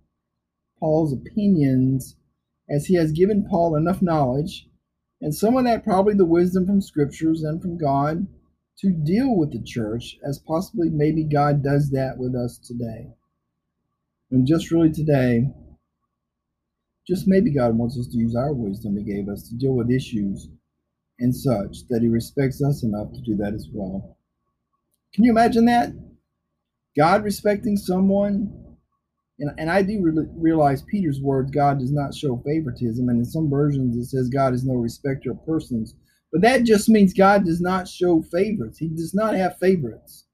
Paul's 0.79 1.13
opinions, 1.13 2.15
as 2.69 2.85
he 2.85 2.95
has 2.95 3.11
given 3.11 3.45
Paul 3.49 3.75
enough 3.75 4.01
knowledge, 4.01 4.67
and 5.19 5.35
some 5.35 5.57
of 5.57 5.65
that 5.65 5.83
probably 5.83 6.13
the 6.13 6.25
wisdom 6.25 6.65
from 6.65 6.81
scriptures 6.81 7.43
and 7.43 7.61
from 7.61 7.77
God 7.77 8.27
to 8.79 8.91
deal 8.91 9.35
with 9.35 9.51
the 9.51 9.61
church, 9.63 10.17
as 10.27 10.39
possibly 10.39 10.89
maybe 10.89 11.23
God 11.23 11.63
does 11.63 11.91
that 11.91 12.17
with 12.17 12.35
us 12.35 12.57
today. 12.57 13.07
And 14.31 14.47
just 14.47 14.71
really 14.71 14.91
today, 14.91 15.49
just 17.07 17.27
maybe 17.27 17.53
God 17.53 17.77
wants 17.77 17.99
us 17.99 18.07
to 18.07 18.17
use 18.17 18.35
our 18.35 18.53
wisdom 18.53 18.97
He 18.97 19.03
gave 19.03 19.29
us 19.29 19.49
to 19.49 19.55
deal 19.55 19.73
with 19.73 19.91
issues 19.91 20.47
and 21.21 21.35
such 21.35 21.87
that 21.89 22.01
he 22.01 22.07
respects 22.07 22.61
us 22.63 22.83
enough 22.83 23.13
to 23.13 23.21
do 23.21 23.37
that 23.37 23.53
as 23.53 23.67
well. 23.71 24.17
Can 25.13 25.23
you 25.23 25.31
imagine 25.31 25.65
that? 25.65 25.91
God 26.97 27.23
respecting 27.23 27.77
someone. 27.77 28.75
And, 29.39 29.51
and 29.57 29.69
I 29.69 29.83
do 29.83 30.01
re- 30.01 30.27
realize 30.35 30.81
Peter's 30.81 31.21
words 31.21 31.51
God 31.51 31.79
does 31.79 31.91
not 31.91 32.13
show 32.13 32.41
favoritism. 32.45 33.07
And 33.07 33.19
in 33.19 33.25
some 33.25 33.49
versions, 33.49 33.95
it 33.95 34.09
says 34.09 34.29
God 34.29 34.53
is 34.53 34.65
no 34.65 34.73
respecter 34.73 35.31
of 35.31 35.45
persons. 35.45 35.95
But 36.31 36.41
that 36.41 36.63
just 36.63 36.87
means 36.89 37.13
God 37.13 37.45
does 37.45 37.61
not 37.61 37.87
show 37.87 38.21
favorites, 38.21 38.79
He 38.79 38.87
does 38.87 39.13
not 39.13 39.35
have 39.35 39.57
favorites. 39.57 40.25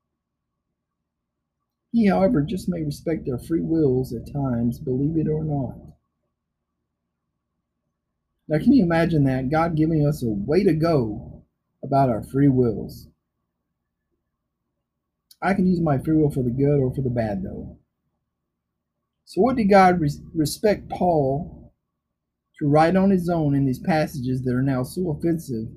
He, 1.91 2.07
however, 2.07 2.41
just 2.41 2.69
may 2.69 2.83
respect 2.83 3.25
their 3.25 3.39
free 3.39 3.61
wills 3.61 4.13
at 4.13 4.31
times, 4.31 4.79
believe 4.79 5.17
it 5.17 5.27
or 5.29 5.43
not. 5.43 5.77
Now, 8.47 8.59
can 8.59 8.73
you 8.73 8.83
imagine 8.83 9.23
that? 9.23 9.49
God 9.49 9.75
giving 9.75 10.05
us 10.05 10.23
a 10.23 10.29
way 10.29 10.63
to 10.63 10.73
go 10.73 11.43
about 11.83 12.09
our 12.09 12.23
free 12.23 12.47
wills. 12.49 13.07
I 15.41 15.53
can 15.53 15.67
use 15.67 15.81
my 15.81 15.97
free 15.97 16.15
will 16.15 16.31
for 16.31 16.43
the 16.43 16.49
good 16.49 16.79
or 16.79 16.93
for 16.93 17.01
the 17.01 17.09
bad, 17.09 17.43
though. 17.43 17.77
So, 19.25 19.41
what 19.41 19.55
did 19.57 19.65
God 19.65 19.99
res- 19.99 20.21
respect 20.33 20.89
Paul 20.89 21.73
to 22.59 22.67
write 22.67 22.95
on 22.95 23.09
his 23.09 23.29
own 23.29 23.55
in 23.55 23.65
these 23.65 23.79
passages 23.79 24.43
that 24.43 24.53
are 24.55 24.63
now 24.63 24.83
so 24.83 25.11
offensive 25.11 25.67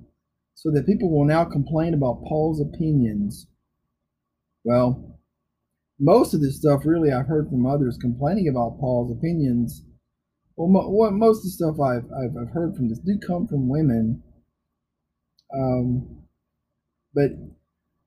so 0.62 0.70
that 0.70 0.86
people 0.86 1.10
will 1.10 1.24
now 1.24 1.44
complain 1.44 1.94
about 1.94 2.22
Paul's 2.28 2.60
opinions? 2.60 3.46
Well, 4.64 5.18
most 5.98 6.34
of 6.34 6.40
this 6.40 6.56
stuff, 6.56 6.82
really, 6.84 7.12
I've 7.12 7.26
heard 7.26 7.48
from 7.48 7.66
others 7.66 7.98
complaining 7.98 8.48
about 8.48 8.78
Paul's 8.78 9.10
opinions 9.10 9.84
well, 10.60 10.68
mo- 10.68 11.10
most 11.10 11.38
of 11.38 11.44
the 11.44 11.50
stuff 11.50 11.80
I've, 11.80 12.04
I've, 12.12 12.36
I've 12.36 12.52
heard 12.52 12.76
from 12.76 12.90
this 12.90 12.98
do 12.98 13.18
come 13.18 13.46
from 13.46 13.70
women, 13.70 14.22
um, 15.54 16.24
but 17.14 17.30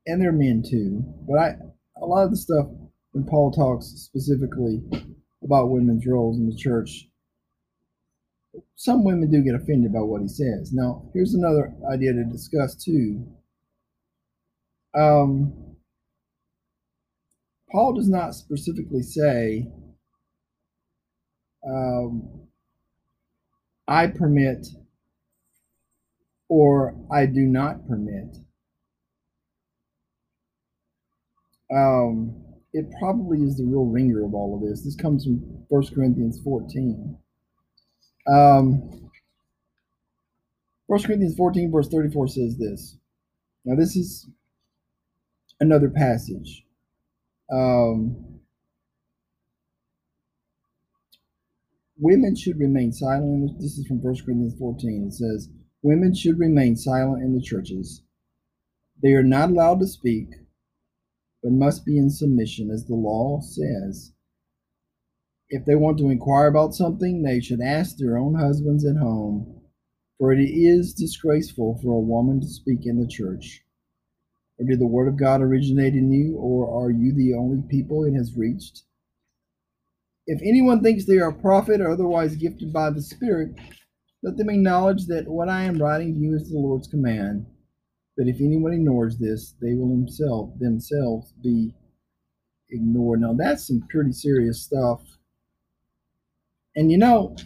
and 0.06 0.22
they're 0.22 0.30
men 0.30 0.62
too. 0.62 1.02
But 1.28 1.38
I 1.38 1.54
a 2.00 2.06
lot 2.06 2.24
of 2.24 2.30
the 2.30 2.36
stuff 2.36 2.66
when 3.10 3.24
Paul 3.24 3.50
talks 3.50 3.86
specifically 3.86 4.82
about 5.42 5.70
women's 5.70 6.06
roles 6.06 6.38
in 6.38 6.48
the 6.48 6.54
church, 6.54 7.08
some 8.76 9.04
women 9.04 9.30
do 9.30 9.42
get 9.42 9.54
offended 9.54 9.92
by 9.92 10.00
what 10.00 10.22
he 10.22 10.28
says. 10.28 10.72
Now, 10.72 11.08
here's 11.12 11.34
another 11.34 11.72
idea 11.92 12.12
to 12.12 12.24
discuss 12.24 12.74
too. 12.74 13.26
Um, 14.94 15.52
Paul 17.70 17.94
does 17.94 18.08
not 18.08 18.34
specifically 18.34 19.02
say 19.02 19.66
um, 21.66 22.28
I 23.88 24.06
permit 24.06 24.66
or 26.48 26.94
I 27.12 27.26
do 27.26 27.40
not 27.40 27.86
permit. 27.88 28.36
Um, 31.74 32.44
it 32.72 32.86
probably 33.00 33.38
is 33.42 33.56
the 33.56 33.64
real 33.64 33.86
ringer 33.86 34.24
of 34.24 34.34
all 34.34 34.54
of 34.54 34.68
this. 34.68 34.84
This 34.84 34.94
comes 34.94 35.24
from 35.24 35.38
1 35.68 35.86
Corinthians 35.94 36.40
14. 36.42 37.16
Um, 38.26 39.10
1 40.86 41.02
Corinthians 41.02 41.34
14, 41.36 41.70
verse 41.70 41.88
34 41.88 42.28
says 42.28 42.56
this. 42.58 42.96
Now, 43.64 43.76
this 43.76 43.96
is 43.96 44.28
another 45.60 45.88
passage. 45.88 46.64
Um, 47.50 48.40
women 51.98 52.36
should 52.36 52.58
remain 52.58 52.92
silent. 52.92 53.58
This 53.58 53.78
is 53.78 53.86
from 53.86 54.02
1 54.02 54.14
Corinthians 54.24 54.54
14. 54.58 55.06
It 55.08 55.14
says, 55.14 55.48
Women 55.82 56.14
should 56.14 56.38
remain 56.38 56.76
silent 56.76 57.22
in 57.22 57.34
the 57.34 57.42
churches. 57.42 58.02
They 59.02 59.12
are 59.12 59.22
not 59.22 59.50
allowed 59.50 59.80
to 59.80 59.86
speak, 59.86 60.28
but 61.42 61.52
must 61.52 61.84
be 61.84 61.98
in 61.98 62.08
submission, 62.08 62.70
as 62.70 62.86
the 62.86 62.94
law 62.94 63.40
says. 63.40 64.12
If 65.50 65.64
they 65.64 65.74
want 65.74 65.98
to 65.98 66.10
inquire 66.10 66.46
about 66.46 66.74
something, 66.74 67.22
they 67.22 67.40
should 67.40 67.60
ask 67.60 67.96
their 67.96 68.16
own 68.16 68.34
husbands 68.34 68.84
at 68.84 68.96
home, 68.96 69.60
for 70.18 70.32
it 70.32 70.40
is 70.40 70.94
disgraceful 70.94 71.78
for 71.82 71.92
a 71.92 72.00
woman 72.00 72.40
to 72.40 72.46
speak 72.46 72.86
in 72.86 72.98
the 72.98 73.06
church. 73.06 73.62
Or 74.58 74.66
did 74.66 74.78
the 74.78 74.86
word 74.86 75.08
of 75.08 75.18
God 75.18 75.42
originate 75.42 75.94
in 75.94 76.10
you, 76.12 76.36
or 76.36 76.84
are 76.84 76.90
you 76.90 77.12
the 77.12 77.34
only 77.34 77.62
people 77.68 78.04
it 78.04 78.14
has 78.14 78.36
reached? 78.36 78.82
If 80.26 80.40
anyone 80.40 80.82
thinks 80.82 81.04
they 81.04 81.18
are 81.18 81.28
a 81.28 81.34
prophet 81.34 81.80
or 81.80 81.90
otherwise 81.90 82.36
gifted 82.36 82.72
by 82.72 82.90
the 82.90 83.02
Spirit, 83.02 83.50
let 84.22 84.38
them 84.38 84.48
acknowledge 84.48 85.06
that 85.06 85.28
what 85.28 85.50
I 85.50 85.64
am 85.64 85.82
writing 85.82 86.14
to 86.14 86.20
you 86.20 86.34
is 86.34 86.50
the 86.50 86.58
Lord's 86.58 86.88
command. 86.88 87.44
But 88.16 88.28
if 88.28 88.40
anyone 88.40 88.72
ignores 88.72 89.18
this, 89.18 89.54
they 89.60 89.74
will 89.74 89.90
himself 89.90 90.58
themselves 90.58 91.34
be 91.42 91.74
ignored. 92.70 93.20
Now 93.20 93.34
that's 93.34 93.66
some 93.66 93.86
pretty 93.90 94.12
serious 94.12 94.62
stuff. 94.62 95.02
And 96.76 96.90
you 96.90 96.98
know, 96.98 97.36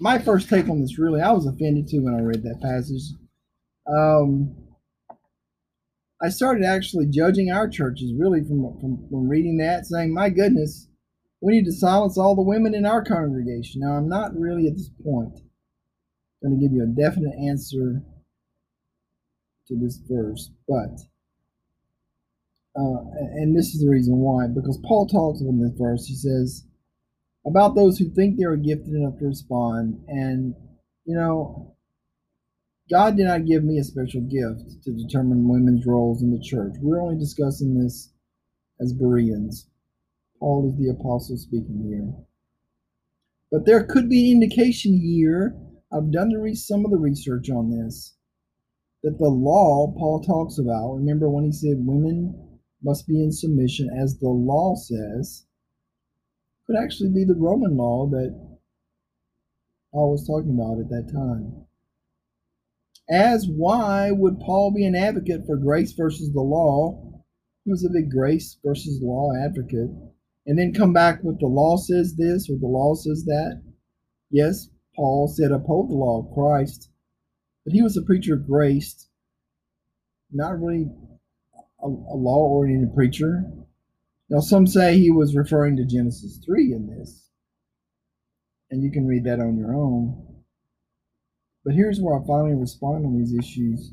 my 0.00 0.18
first 0.18 0.48
take 0.48 0.68
on 0.68 0.80
this 0.80 0.98
really, 0.98 1.20
I 1.20 1.32
was 1.32 1.46
offended 1.46 1.88
too 1.88 2.02
when 2.02 2.14
I 2.14 2.20
read 2.20 2.42
that 2.42 2.60
passage. 2.62 3.02
Um, 3.86 4.56
I 6.22 6.30
started 6.30 6.64
actually 6.64 7.06
judging 7.06 7.50
our 7.50 7.68
churches 7.68 8.14
really 8.18 8.40
from, 8.40 8.78
from, 8.80 9.06
from 9.10 9.28
reading 9.28 9.58
that, 9.58 9.84
saying, 9.84 10.14
my 10.14 10.30
goodness, 10.30 10.88
we 11.40 11.52
need 11.52 11.66
to 11.66 11.72
silence 11.72 12.16
all 12.16 12.34
the 12.34 12.42
women 12.42 12.74
in 12.74 12.86
our 12.86 13.04
congregation. 13.04 13.82
Now, 13.82 13.92
I'm 13.92 14.08
not 14.08 14.34
really 14.34 14.66
at 14.66 14.76
this 14.76 14.88
point 15.04 15.34
going 16.42 16.58
to 16.58 16.60
give 16.60 16.72
you 16.72 16.82
a 16.82 16.86
definite 16.86 17.34
answer 17.38 18.02
to 19.68 19.76
this 19.76 20.00
verse, 20.08 20.50
but 20.68 21.00
uh, 22.76 23.00
and 23.34 23.56
this 23.56 23.74
is 23.74 23.82
the 23.82 23.88
reason 23.88 24.16
why, 24.16 24.46
because 24.46 24.78
Paul 24.86 25.06
talks 25.06 25.40
in 25.40 25.60
this 25.60 25.78
verse. 25.78 26.06
He 26.06 26.14
says 26.14 26.64
about 27.46 27.74
those 27.74 27.98
who 27.98 28.10
think 28.10 28.36
they 28.36 28.44
are 28.44 28.56
gifted 28.56 28.94
enough 28.94 29.18
to 29.18 29.26
respond, 29.26 30.02
and 30.08 30.54
you 31.04 31.14
know, 31.14 31.76
God 32.90 33.16
did 33.16 33.26
not 33.26 33.46
give 33.46 33.64
me 33.64 33.78
a 33.78 33.84
special 33.84 34.20
gift 34.22 34.82
to 34.84 34.92
determine 34.92 35.48
women's 35.48 35.86
roles 35.86 36.22
in 36.22 36.30
the 36.30 36.42
church. 36.42 36.74
We're 36.80 37.02
only 37.02 37.18
discussing 37.18 37.78
this 37.78 38.12
as 38.80 38.92
Bereans. 38.92 39.68
Paul 40.38 40.68
is 40.68 40.78
the 40.78 40.90
apostle 40.90 41.36
speaking 41.36 41.84
here. 41.88 42.12
But 43.50 43.66
there 43.66 43.84
could 43.84 44.08
be 44.08 44.32
an 44.32 44.42
indication 44.42 44.98
here. 44.98 45.56
I've 45.92 46.10
done 46.10 46.32
some 46.56 46.84
of 46.84 46.90
the 46.90 46.98
research 46.98 47.50
on 47.50 47.70
this 47.70 48.16
that 49.02 49.18
the 49.18 49.28
law 49.28 49.94
Paul 49.96 50.20
talks 50.22 50.58
about, 50.58 50.94
remember 50.94 51.28
when 51.28 51.44
he 51.44 51.52
said 51.52 51.76
women 51.78 52.58
must 52.82 53.06
be 53.06 53.22
in 53.22 53.30
submission 53.30 53.90
as 53.96 54.18
the 54.18 54.28
law 54.28 54.74
says, 54.74 55.46
could 56.66 56.76
actually 56.76 57.10
be 57.10 57.24
the 57.24 57.34
Roman 57.34 57.76
law 57.76 58.06
that 58.10 58.58
Paul 59.92 60.12
was 60.12 60.26
talking 60.26 60.50
about 60.50 60.80
at 60.80 60.88
that 60.90 61.12
time. 61.12 61.66
As 63.08 63.46
why 63.46 64.10
would 64.10 64.40
Paul 64.40 64.72
be 64.74 64.86
an 64.86 64.94
advocate 64.94 65.46
for 65.46 65.56
grace 65.56 65.92
versus 65.92 66.32
the 66.32 66.40
law? 66.40 67.22
He 67.64 67.70
was 67.70 67.84
a 67.84 67.90
big 67.90 68.10
grace 68.10 68.58
versus 68.64 69.00
the 69.00 69.06
law 69.06 69.32
advocate. 69.34 69.90
And 70.46 70.58
then 70.58 70.74
come 70.74 70.92
back 70.92 71.22
with 71.22 71.38
the 71.38 71.46
law 71.46 71.76
says 71.76 72.16
this 72.16 72.48
or 72.50 72.58
the 72.58 72.66
law 72.66 72.94
says 72.94 73.24
that. 73.26 73.62
Yes, 74.30 74.68
Paul 74.96 75.28
said 75.28 75.52
uphold 75.52 75.90
the 75.90 75.94
law 75.94 76.20
of 76.20 76.34
Christ 76.34 76.90
but 77.64 77.72
he 77.72 77.82
was 77.82 77.96
a 77.96 78.02
preacher 78.02 78.34
of 78.34 78.46
grace, 78.46 79.08
not 80.30 80.60
really 80.60 80.90
a, 81.82 81.86
a 81.86 82.16
law 82.16 82.48
oriented 82.48 82.94
preacher. 82.94 83.44
Now, 84.30 84.40
some 84.40 84.66
say 84.66 84.98
he 84.98 85.10
was 85.10 85.36
referring 85.36 85.76
to 85.76 85.84
Genesis 85.84 86.40
3 86.44 86.72
in 86.72 86.86
this, 86.86 87.30
and 88.70 88.82
you 88.82 88.90
can 88.90 89.06
read 89.06 89.24
that 89.24 89.40
on 89.40 89.58
your 89.58 89.74
own. 89.74 90.42
But 91.64 91.74
here's 91.74 92.00
where 92.00 92.18
I 92.18 92.26
finally 92.26 92.54
respond 92.54 93.06
on 93.06 93.18
these 93.18 93.34
issues. 93.34 93.92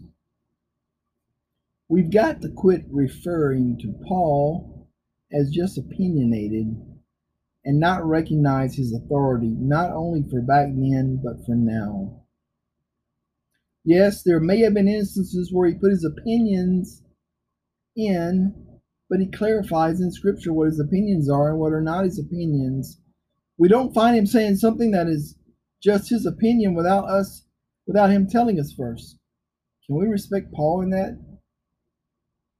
We've 1.90 2.12
got 2.12 2.42
to 2.42 2.50
quit 2.50 2.86
referring 2.90 3.78
to 3.80 3.94
Paul 4.08 4.90
as 5.32 5.52
just 5.52 5.78
opinionated 5.78 6.76
and 7.64 7.80
not 7.80 8.06
recognize 8.06 8.76
his 8.76 8.94
authority, 8.94 9.54
not 9.58 9.92
only 9.92 10.24
for 10.30 10.42
back 10.42 10.68
then, 10.68 11.22
but 11.24 11.46
for 11.46 11.56
now. 11.56 12.24
Yes, 13.84 14.24
there 14.24 14.40
may 14.40 14.60
have 14.62 14.74
been 14.74 14.88
instances 14.88 15.52
where 15.52 15.68
he 15.68 15.76
put 15.76 15.92
his 15.92 16.06
opinions 16.06 17.04
in, 17.96 18.71
but 19.12 19.20
he 19.20 19.28
clarifies 19.28 20.02
in 20.02 20.12
Scripture 20.12 20.54
what 20.54 20.70
his 20.70 20.80
opinions 20.80 21.30
are 21.30 21.52
and 21.52 21.60
what 21.60 21.74
are 21.74 21.82
not 21.82 22.06
his 22.06 22.18
opinions. 22.18 23.00
We 23.60 23.68
don't 23.68 23.94
find 23.94 24.18
him 24.18 24.26
saying 24.26 24.56
something 24.56 24.92
that 24.92 25.08
is 25.08 25.36
just 25.84 26.10
his 26.10 26.26
opinion 26.26 26.74
without 26.74 27.06
us, 27.06 27.46
without 27.86 28.10
him 28.10 28.26
telling 28.26 28.60
us 28.60 28.74
first. 28.74 29.20
Can 29.86 29.98
we 29.98 30.08
respect 30.08 30.54
Paul 30.54 30.82
in 30.82 30.90
that? 30.92 31.20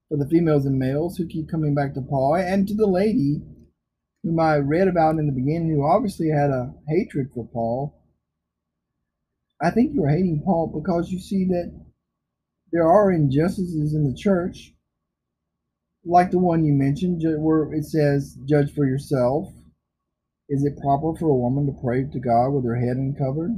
For 0.10 0.18
the 0.18 0.28
females 0.28 0.66
and 0.66 0.78
males 0.78 1.18
who 1.18 1.26
keep 1.26 1.50
coming 1.50 1.74
back 1.74 1.94
to 1.94 2.02
Paul, 2.02 2.36
and 2.36 2.68
to 2.68 2.76
the 2.76 2.86
lady 2.86 3.42
whom 4.22 4.40
I 4.40 4.58
read 4.58 4.88
about 4.90 5.18
in 5.18 5.26
the 5.26 5.34
beginning, 5.34 5.72
who 5.72 5.88
obviously 5.88 6.30
had 6.30 6.52
a 6.52 6.74
hatred 6.88 7.32
for 7.34 7.48
Paul 7.48 7.98
I 9.62 9.70
think 9.70 9.92
you're 9.94 10.10
hating 10.10 10.42
Paul 10.44 10.72
because 10.74 11.12
you 11.12 11.20
see 11.20 11.46
that 11.46 11.72
there 12.72 12.88
are 12.88 13.12
injustices 13.12 13.94
in 13.94 14.10
the 14.10 14.18
church, 14.18 14.74
like 16.06 16.32
the 16.32 16.40
one 16.40 16.64
you 16.64 16.74
mentioned, 16.74 17.22
where 17.42 17.72
it 17.74 17.86
says, 17.86 18.38
Judge 18.46 18.74
for 18.74 18.86
yourself. 18.86 19.50
Is 20.50 20.66
it 20.66 20.82
proper 20.82 21.16
for 21.16 21.30
a 21.30 21.36
woman 21.36 21.66
to 21.68 21.82
pray 21.82 22.04
to 22.04 22.20
God 22.20 22.50
with 22.50 22.66
her 22.66 22.76
head 22.76 22.98
uncovered? 22.98 23.52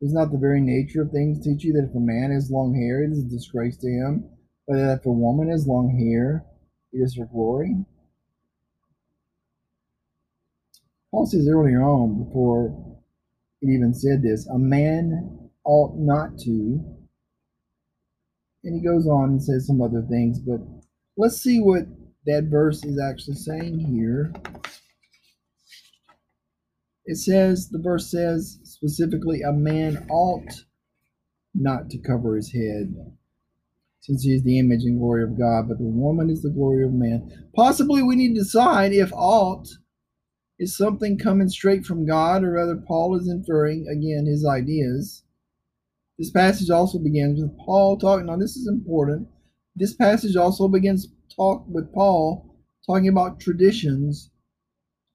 Is 0.00 0.12
not 0.12 0.32
the 0.32 0.38
very 0.38 0.60
nature 0.60 1.02
of 1.02 1.10
things 1.10 1.42
teach 1.42 1.64
you 1.64 1.72
that 1.74 1.88
if 1.88 1.94
a 1.94 2.00
man 2.00 2.30
has 2.32 2.50
long 2.50 2.74
hair, 2.74 3.02
it 3.02 3.12
is 3.12 3.24
a 3.24 3.28
disgrace 3.28 3.76
to 3.78 3.88
him, 3.88 4.28
but 4.66 4.76
that 4.76 4.98
if 5.00 5.06
a 5.06 5.12
woman 5.12 5.48
has 5.48 5.66
long 5.66 5.88
hair, 5.96 6.44
it 6.92 6.98
is 6.98 7.16
her 7.16 7.26
glory? 7.26 7.76
Paul 11.10 11.26
says 11.26 11.48
earlier 11.48 11.82
on, 11.82 12.24
before 12.24 12.98
it 13.62 13.68
even 13.68 13.94
said 13.94 14.22
this 14.22 14.46
a 14.48 14.58
man 14.58 15.50
ought 15.64 15.96
not 15.96 16.38
to. 16.40 16.84
And 18.64 18.74
he 18.74 18.86
goes 18.86 19.06
on 19.06 19.30
and 19.30 19.42
says 19.42 19.66
some 19.66 19.80
other 19.80 20.02
things, 20.10 20.40
but 20.40 20.60
let's 21.16 21.40
see 21.40 21.60
what 21.60 21.86
that 22.26 22.44
verse 22.44 22.84
is 22.84 23.00
actually 23.00 23.36
saying 23.36 23.78
here. 23.78 24.32
It 27.04 27.16
says, 27.16 27.68
the 27.68 27.78
verse 27.78 28.10
says 28.10 28.58
specifically, 28.64 29.42
a 29.42 29.52
man 29.52 30.06
ought 30.10 30.64
not 31.54 31.88
to 31.90 31.98
cover 31.98 32.36
his 32.36 32.52
head, 32.52 32.94
since 34.00 34.24
he 34.24 34.34
is 34.34 34.42
the 34.42 34.58
image 34.58 34.82
and 34.82 34.98
glory 34.98 35.22
of 35.22 35.38
God, 35.38 35.68
but 35.68 35.78
the 35.78 35.84
woman 35.84 36.30
is 36.30 36.42
the 36.42 36.50
glory 36.50 36.84
of 36.84 36.92
man. 36.92 37.48
Possibly 37.54 38.02
we 38.02 38.16
need 38.16 38.34
to 38.34 38.42
decide 38.42 38.92
if 38.92 39.12
ought 39.12 39.68
is 40.58 40.76
something 40.76 41.18
coming 41.18 41.48
straight 41.48 41.84
from 41.84 42.06
God, 42.06 42.42
or 42.42 42.52
rather, 42.52 42.76
Paul 42.76 43.16
is 43.16 43.28
inferring, 43.28 43.86
again, 43.88 44.26
his 44.26 44.44
ideas. 44.46 45.22
This 46.18 46.30
passage 46.30 46.70
also 46.70 46.98
begins 46.98 47.40
with 47.40 47.56
Paul 47.58 47.98
talking. 47.98 48.26
Now, 48.26 48.36
this 48.36 48.56
is 48.56 48.66
important. 48.66 49.28
This 49.76 49.94
passage 49.94 50.36
also 50.36 50.68
begins 50.68 51.08
talk 51.34 51.64
with 51.68 51.92
Paul 51.92 52.56
talking 52.86 53.08
about 53.08 53.38
traditions, 53.38 54.30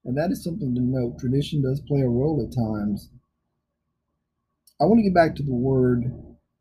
and 0.06 0.18
that 0.18 0.32
is 0.32 0.44
something 0.44 0.74
to 0.76 0.82
note. 0.82 1.20
Tradition 1.20 1.62
does 1.64 1.82
play 1.82 2.02
a 2.02 2.08
role 2.08 2.42
at 2.46 2.56
times. 2.56 3.10
I 4.80 4.86
want 4.86 5.00
to 5.00 5.04
get 5.04 5.14
back 5.14 5.36
to 5.36 5.44
the 5.44 5.54
word 5.54 6.14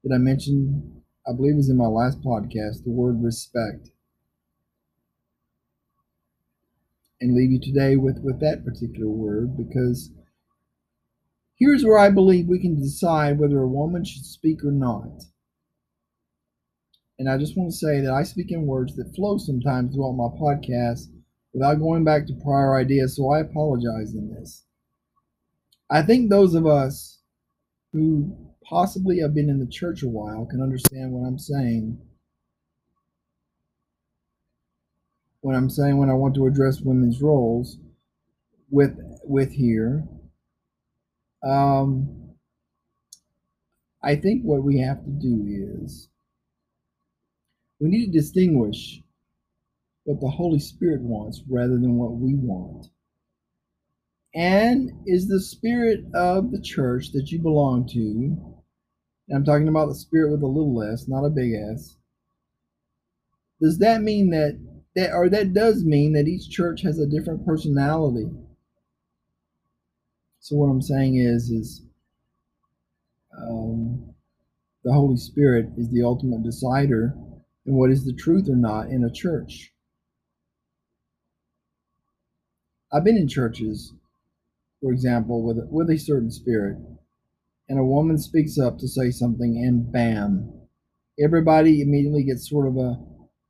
that 0.03 0.15
I 0.15 0.19
mentioned, 0.19 1.03
I 1.27 1.33
believe 1.33 1.57
was 1.57 1.69
in 1.69 1.77
my 1.77 1.87
last 1.87 2.21
podcast, 2.23 2.85
the 2.85 2.91
word 2.91 3.23
respect. 3.23 3.91
and 7.21 7.35
leave 7.35 7.53
you 7.53 7.61
today 7.61 7.97
with, 7.97 8.19
with 8.23 8.41
that 8.41 8.65
particular 8.65 9.11
word 9.11 9.57
because 9.57 10.11
here's 11.57 11.85
where 11.85 11.99
I 11.99 12.09
believe 12.09 12.47
we 12.47 12.59
can 12.59 12.81
decide 12.81 13.39
whether 13.39 13.59
a 13.59 13.69
woman 13.69 14.05
should 14.05 14.25
speak 14.25 14.65
or 14.65 14.73
not. 14.73 15.25
And 17.21 17.29
I 17.29 17.37
just 17.37 17.55
want 17.55 17.71
to 17.71 17.77
say 17.77 18.01
that 18.01 18.15
I 18.15 18.23
speak 18.23 18.51
in 18.51 18.65
words 18.65 18.97
that 18.97 19.15
flow 19.15 19.37
sometimes 19.37 19.95
throughout 19.95 20.13
my 20.13 20.29
podcast 20.41 21.09
without 21.53 21.75
going 21.75 22.03
back 22.03 22.27
to 22.27 22.33
prior 22.43 22.77
ideas, 22.77 23.15
so 23.15 23.31
I 23.31 23.41
apologize 23.41 24.15
in 24.15 24.33
this. 24.33 24.65
I 25.91 26.01
think 26.01 26.31
those 26.31 26.55
of 26.55 26.67
us 26.67 27.21
who 27.93 28.35
possibly 28.65 29.19
have 29.19 29.35
been 29.35 29.51
in 29.51 29.59
the 29.59 29.67
church 29.67 30.03
a 30.03 30.09
while 30.09 30.47
can 30.47 30.63
understand 30.63 31.13
what 31.13 31.27
I'm 31.27 31.39
saying. 31.39 31.99
When 35.43 35.55
I'm 35.55 35.69
saying 35.69 35.99
when 35.99 36.09
I 36.09 36.15
want 36.15 36.35
to 36.37 36.47
address 36.47 36.81
women's 36.81 37.21
roles 37.21 37.77
with 38.71 38.97
with 39.25 39.53
here, 39.53 40.09
um, 41.47 42.31
I 44.03 44.17
think 44.17 44.43
what 44.43 44.65
we 44.65 44.79
have 44.79 45.05
to 45.05 45.11
do 45.11 45.45
is 45.85 46.09
we 47.81 47.89
need 47.89 48.13
to 48.13 48.19
distinguish 48.19 49.03
what 50.05 50.21
the 50.21 50.29
Holy 50.29 50.59
Spirit 50.59 51.01
wants 51.01 51.43
rather 51.49 51.75
than 51.75 51.97
what 51.97 52.13
we 52.13 52.35
want. 52.35 52.87
And 54.35 54.93
is 55.07 55.27
the 55.27 55.41
spirit 55.41 56.05
of 56.15 56.53
the 56.53 56.61
church 56.61 57.13
that 57.13 57.31
you 57.33 57.41
belong 57.41 57.89
to, 57.89 58.55
I'm 59.35 59.45
talking 59.45 59.69
about 59.69 59.89
the 59.89 59.95
spirit 59.95 60.31
with 60.31 60.43
a 60.43 60.47
little 60.47 60.83
s, 60.83 61.09
not 61.09 61.25
a 61.25 61.31
big 61.31 61.53
S, 61.55 61.97
does 63.61 63.79
that 63.79 64.03
mean 64.03 64.31
that 64.31 64.59
that 64.97 65.13
or 65.13 65.29
that 65.29 65.53
does 65.53 65.85
mean 65.85 66.13
that 66.15 66.27
each 66.27 66.51
church 66.51 66.83
has 66.83 66.99
a 66.99 67.07
different 67.07 67.47
personality? 67.47 68.29
So 70.41 70.57
what 70.57 70.67
I'm 70.67 70.83
saying 70.83 71.17
is 71.17 71.51
is 71.51 71.83
um, 73.37 74.15
the 74.85 74.93
Holy 74.93 75.17
Spirit 75.17 75.71
is 75.77 75.91
the 75.91 76.03
ultimate 76.03 76.43
decider 76.43 77.15
in 77.71 77.77
what 77.77 77.91
is 77.91 78.05
the 78.05 78.13
truth 78.13 78.49
or 78.49 78.57
not 78.57 78.89
in 78.89 79.05
a 79.05 79.13
church. 79.13 79.73
I've 82.93 83.05
been 83.05 83.17
in 83.17 83.29
churches, 83.29 83.95
for 84.83 84.93
example, 84.93 85.45
with 85.45 85.59
with 85.71 85.89
a 85.89 85.97
certain 85.97 86.33
spirit, 86.33 86.79
and 87.69 87.79
a 87.79 87.85
woman 87.85 88.19
speaks 88.19 88.59
up 88.59 88.79
to 88.79 88.89
say 88.89 89.13
something, 89.13 89.57
and 89.57 89.93
bam, 89.93 90.53
everybody 91.23 91.81
immediately 91.81 92.25
gets 92.25 92.51
sort 92.51 92.67
of 92.67 92.77
a, 92.77 92.99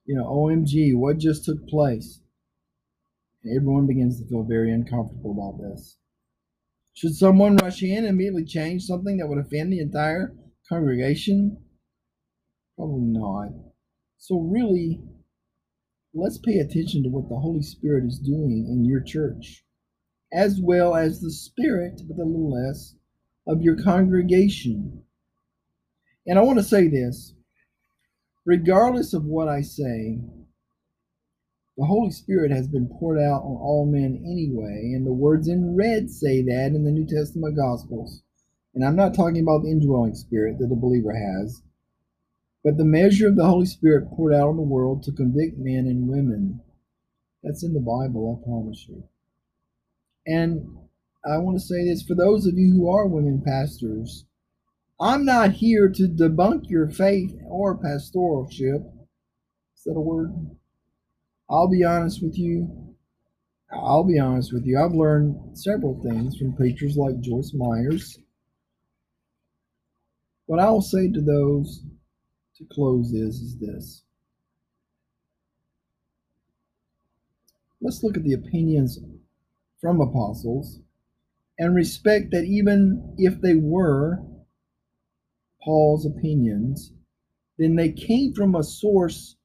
you 0.05 0.15
know, 0.15 0.27
OMG, 0.27 0.95
what 0.95 1.17
just 1.17 1.47
took 1.47 1.67
place? 1.67 2.21
And 3.43 3.57
everyone 3.57 3.87
begins 3.87 4.21
to 4.21 4.29
feel 4.29 4.43
very 4.43 4.71
uncomfortable 4.71 5.33
about 5.33 5.63
this. 5.63 5.97
Should 6.93 7.15
someone 7.15 7.57
rush 7.57 7.83
in 7.83 8.05
and 8.05 8.09
immediately 8.09 8.45
change 8.45 8.83
something 8.83 9.17
that 9.17 9.29
would 9.29 9.39
offend 9.39 9.73
the 9.73 9.81
entire 9.81 10.35
congregation? 10.69 11.57
Probably 12.77 13.07
not. 13.07 13.70
So, 14.23 14.39
really, 14.39 15.01
let's 16.13 16.37
pay 16.37 16.59
attention 16.59 17.03
to 17.03 17.09
what 17.09 17.31
the 17.31 17.39
Holy 17.39 17.63
Spirit 17.63 18.05
is 18.05 18.19
doing 18.19 18.69
in 18.71 18.85
your 18.85 19.01
church, 19.01 19.65
as 20.31 20.61
well 20.61 20.95
as 20.95 21.21
the 21.21 21.31
Spirit, 21.31 22.03
with 22.07 22.19
a 22.19 22.25
little 22.25 22.53
less, 22.53 22.95
of 23.47 23.63
your 23.63 23.83
congregation. 23.83 25.05
And 26.27 26.39
I 26.39 26.43
want 26.43 26.59
to 26.59 26.65
say 26.65 26.87
this 26.87 27.33
regardless 28.45 29.15
of 29.15 29.25
what 29.25 29.49
I 29.49 29.63
say, 29.63 30.21
the 31.79 31.87
Holy 31.87 32.11
Spirit 32.11 32.53
has 32.53 32.69
been 32.69 32.89
poured 32.89 33.19
out 33.19 33.41
on 33.41 33.57
all 33.57 33.91
men 33.91 34.23
anyway, 34.27 34.93
and 34.95 35.07
the 35.07 35.15
words 35.15 35.49
in 35.49 35.75
red 35.75 36.11
say 36.11 36.43
that 36.43 36.73
in 36.75 36.85
the 36.85 36.91
New 36.91 37.07
Testament 37.07 37.57
Gospels. 37.57 38.21
And 38.75 38.85
I'm 38.85 38.97
not 38.97 39.15
talking 39.15 39.43
about 39.43 39.63
the 39.63 39.71
indwelling 39.71 40.15
spirit 40.15 40.59
that 40.59 40.69
the 40.69 40.77
believer 40.77 41.15
has, 41.15 41.63
but 42.65 42.77
the 42.77 42.85
measure 42.85 43.29
of 43.29 43.37
the 43.37 43.47
Holy 43.47 43.67
Spirit 43.67 44.11
poured 44.11 44.35
out 44.35 44.49
on 44.49 44.57
the 44.57 44.63
world 44.63 45.03
to 45.05 45.13
convict 45.13 45.59
men 45.59 45.87
and 45.87 46.09
women. 46.09 46.61
That's 47.43 47.65
in 47.65 47.73
the 47.73 47.81
Bible, 47.81 48.41
I 48.41 48.45
promise 48.45 48.87
you. 48.89 49.03
And 50.27 50.77
I 51.25 51.39
want 51.39 51.59
to 51.59 51.65
say 51.65 51.85
this 51.85 52.03
for 52.03 52.15
those 52.15 52.47
of 52.47 52.59
you 52.59 52.73
who 52.73 52.91
are 52.91 53.07
women 53.07 53.43
pastors, 53.45 54.27
I'm 55.01 55.25
not 55.25 55.53
here 55.53 55.89
to 55.89 56.03
debunk 56.09 56.69
your 56.69 56.89
faith 56.89 57.35
or 57.49 57.79
pastoralship. 57.79 58.85
Is 59.77 59.85
that 59.85 59.97
a 59.97 60.01
word? 60.01 60.35
I'll 61.49 61.69
be 61.69 61.85
honest 61.85 62.23
with 62.23 62.39
you. 62.39 62.95
I'll 63.73 64.05
be 64.05 64.19
honest 64.19 64.53
with 64.53 64.67
you. 64.67 64.79
I've 64.79 64.93
learned 64.93 65.57
several 65.57 66.01
things 66.03 66.37
from 66.37 66.55
preachers 66.55 66.97
like 66.97 67.21
Joyce 67.21 67.53
Myers. 67.55 68.19
But 70.47 70.59
I 70.59 70.71
will 70.71 70.83
say 70.83 71.11
to 71.11 71.21
those 71.21 71.83
to 72.61 72.75
close 72.75 73.13
is, 73.13 73.41
is 73.41 73.59
this. 73.59 74.03
Let's 77.81 78.03
look 78.03 78.17
at 78.17 78.25
the 78.25 78.35
opinions 78.35 78.99
from 79.81 80.01
apostles 80.01 80.81
and 81.59 81.75
respect 81.75 82.31
that 82.33 82.45
even 82.45 83.15
if 83.19 83.41
they 83.41 83.55
were 83.55 84.23
Paul's 85.63 86.07
opinions, 86.07 86.93
then 87.59 87.77
they 87.77 87.91
came 87.91 88.35
from 88.35 88.55
a 88.55 88.63
source 88.63 89.37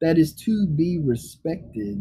that 0.00 0.18
is 0.18 0.34
to 0.34 0.66
be 0.66 0.98
respected. 0.98 1.98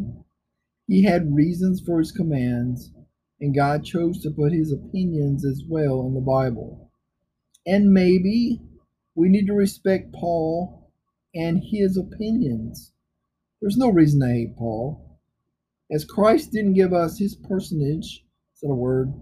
He 0.88 1.04
had 1.04 1.36
reasons 1.36 1.82
for 1.82 2.00
his 2.00 2.12
commands, 2.12 2.92
and 3.40 3.56
God 3.56 3.84
chose 3.86 4.22
to 4.22 4.32
put 4.32 4.52
his 4.52 4.72
opinions 4.72 5.46
as 5.46 5.64
well 5.68 6.06
in 6.08 6.14
the 6.14 6.22
Bible. 6.22 6.92
And 7.66 7.94
maybe 7.94 8.62
we 9.16 9.30
need 9.30 9.48
to 9.48 9.54
respect 9.54 10.14
Paul 10.14 10.92
and 11.36 11.64
his 11.64 11.98
opinions. 11.98 12.92
There's 13.62 13.78
no 13.78 13.90
reason 13.90 14.20
to 14.22 14.28
hate 14.28 14.58
Paul. 14.58 15.20
As 15.92 16.06
Christ 16.06 16.52
didn't 16.52 16.74
give 16.74 16.94
us 16.94 17.18
his 17.20 17.36
personage, 17.36 18.24
is 18.56 18.62
that 18.62 18.70
a 18.70 18.76
word, 18.76 19.14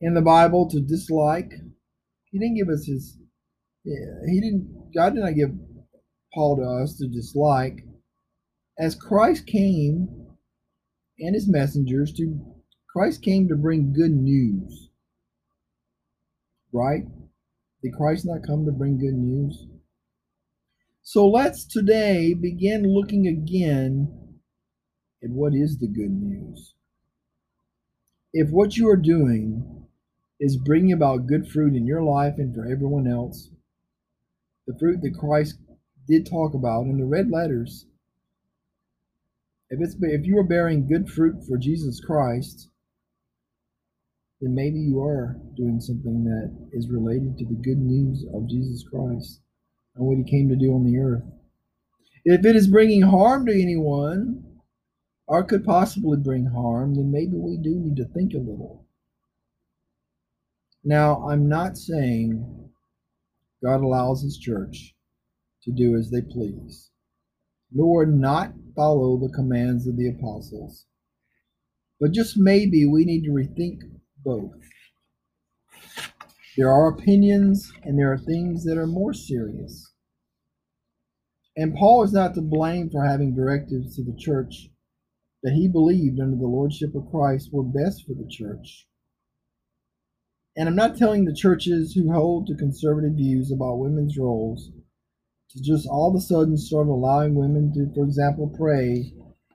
in 0.00 0.14
the 0.14 0.22
Bible 0.22 0.68
to 0.70 0.80
dislike, 0.80 1.52
he 2.30 2.38
didn't 2.38 2.56
give 2.56 2.68
us 2.68 2.84
his, 2.86 3.16
he 3.84 4.40
didn't, 4.40 4.92
God 4.94 5.14
did 5.14 5.24
not 5.24 5.34
give 5.34 5.50
Paul 6.34 6.56
to 6.56 6.62
us 6.62 6.98
to 6.98 7.08
dislike. 7.08 7.84
As 8.78 8.94
Christ 8.94 9.46
came 9.46 10.26
and 11.18 11.34
his 11.34 11.48
messengers 11.48 12.12
to, 12.14 12.38
Christ 12.94 13.22
came 13.22 13.48
to 13.48 13.56
bring 13.56 13.94
good 13.94 14.10
news. 14.10 14.90
Right? 16.72 17.04
Did 17.86 17.94
Christ 17.94 18.26
not 18.26 18.42
come 18.44 18.64
to 18.64 18.72
bring 18.72 18.98
good 18.98 19.14
news? 19.14 19.64
So 21.04 21.28
let's 21.28 21.64
today 21.64 22.34
begin 22.34 22.82
looking 22.82 23.28
again 23.28 24.40
at 25.22 25.30
what 25.30 25.54
is 25.54 25.78
the 25.78 25.86
good 25.86 26.10
news. 26.10 26.74
If 28.32 28.50
what 28.50 28.76
you 28.76 28.88
are 28.88 28.96
doing 28.96 29.86
is 30.40 30.56
bringing 30.56 30.92
about 30.92 31.28
good 31.28 31.46
fruit 31.46 31.76
in 31.76 31.86
your 31.86 32.02
life 32.02 32.34
and 32.38 32.52
for 32.52 32.64
everyone 32.64 33.06
else, 33.06 33.50
the 34.66 34.76
fruit 34.76 35.00
that 35.02 35.16
Christ 35.16 35.54
did 36.08 36.26
talk 36.26 36.54
about 36.54 36.86
in 36.86 36.98
the 36.98 37.06
red 37.06 37.30
letters, 37.30 37.86
if 39.70 39.78
it's 39.80 39.94
if 40.00 40.26
you 40.26 40.36
are 40.38 40.48
bearing 40.48 40.88
good 40.88 41.08
fruit 41.08 41.36
for 41.46 41.56
Jesus 41.56 42.00
Christ, 42.04 42.68
then 44.46 44.54
maybe 44.54 44.78
you 44.78 45.02
are 45.02 45.36
doing 45.56 45.80
something 45.80 46.22
that 46.22 46.54
is 46.72 46.88
related 46.88 47.36
to 47.36 47.44
the 47.44 47.54
good 47.54 47.78
news 47.78 48.24
of 48.32 48.48
Jesus 48.48 48.84
Christ 48.88 49.40
and 49.96 50.06
what 50.06 50.18
he 50.18 50.22
came 50.22 50.48
to 50.48 50.54
do 50.54 50.72
on 50.72 50.84
the 50.84 50.98
earth. 50.98 51.24
If 52.24 52.44
it 52.44 52.54
is 52.54 52.68
bringing 52.68 53.02
harm 53.02 53.46
to 53.46 53.52
anyone, 53.52 54.44
or 55.26 55.42
could 55.42 55.64
possibly 55.64 56.16
bring 56.16 56.46
harm, 56.46 56.94
then 56.94 57.10
maybe 57.10 57.32
we 57.34 57.56
do 57.56 57.74
need 57.74 57.96
to 57.96 58.04
think 58.04 58.34
a 58.34 58.38
little. 58.38 58.86
Now, 60.84 61.28
I'm 61.28 61.48
not 61.48 61.76
saying 61.76 62.70
God 63.64 63.80
allows 63.80 64.22
his 64.22 64.38
church 64.38 64.94
to 65.64 65.72
do 65.72 65.96
as 65.96 66.08
they 66.08 66.22
please, 66.22 66.90
nor 67.72 68.06
not 68.06 68.52
follow 68.76 69.16
the 69.16 69.34
commands 69.34 69.88
of 69.88 69.96
the 69.96 70.08
apostles. 70.08 70.86
But 71.98 72.12
just 72.12 72.36
maybe 72.36 72.86
we 72.86 73.04
need 73.04 73.24
to 73.24 73.30
rethink 73.30 73.80
both. 74.26 74.50
There 76.56 76.70
are 76.70 76.88
opinions 76.88 77.72
and 77.84 77.96
there 77.96 78.12
are 78.12 78.18
things 78.18 78.64
that 78.64 78.76
are 78.76 78.86
more 78.86 79.14
serious. 79.14 79.92
And 81.56 81.76
Paul 81.76 82.02
is 82.02 82.12
not 82.12 82.34
to 82.34 82.42
blame 82.42 82.90
for 82.90 83.04
having 83.04 83.34
directives 83.34 83.94
to 83.96 84.02
the 84.02 84.16
church 84.18 84.68
that 85.42 85.52
he 85.52 85.68
believed 85.68 86.18
under 86.20 86.36
the 86.36 86.46
lordship 86.46 86.94
of 86.94 87.10
Christ 87.10 87.50
were 87.52 87.62
best 87.62 88.04
for 88.04 88.14
the 88.14 88.28
church. 88.28 88.86
And 90.56 90.68
I'm 90.68 90.76
not 90.76 90.96
telling 90.96 91.24
the 91.24 91.34
churches 91.34 91.92
who 91.92 92.12
hold 92.12 92.46
to 92.46 92.56
conservative 92.56 93.12
views 93.12 93.52
about 93.52 93.78
women's 93.78 94.18
roles 94.18 94.70
to 95.50 95.62
just 95.62 95.86
all 95.86 96.10
of 96.10 96.16
a 96.16 96.20
sudden 96.20 96.56
start 96.56 96.88
allowing 96.88 97.34
women 97.34 97.72
to, 97.74 97.94
for 97.94 98.04
example, 98.04 98.52
pray 98.58 99.12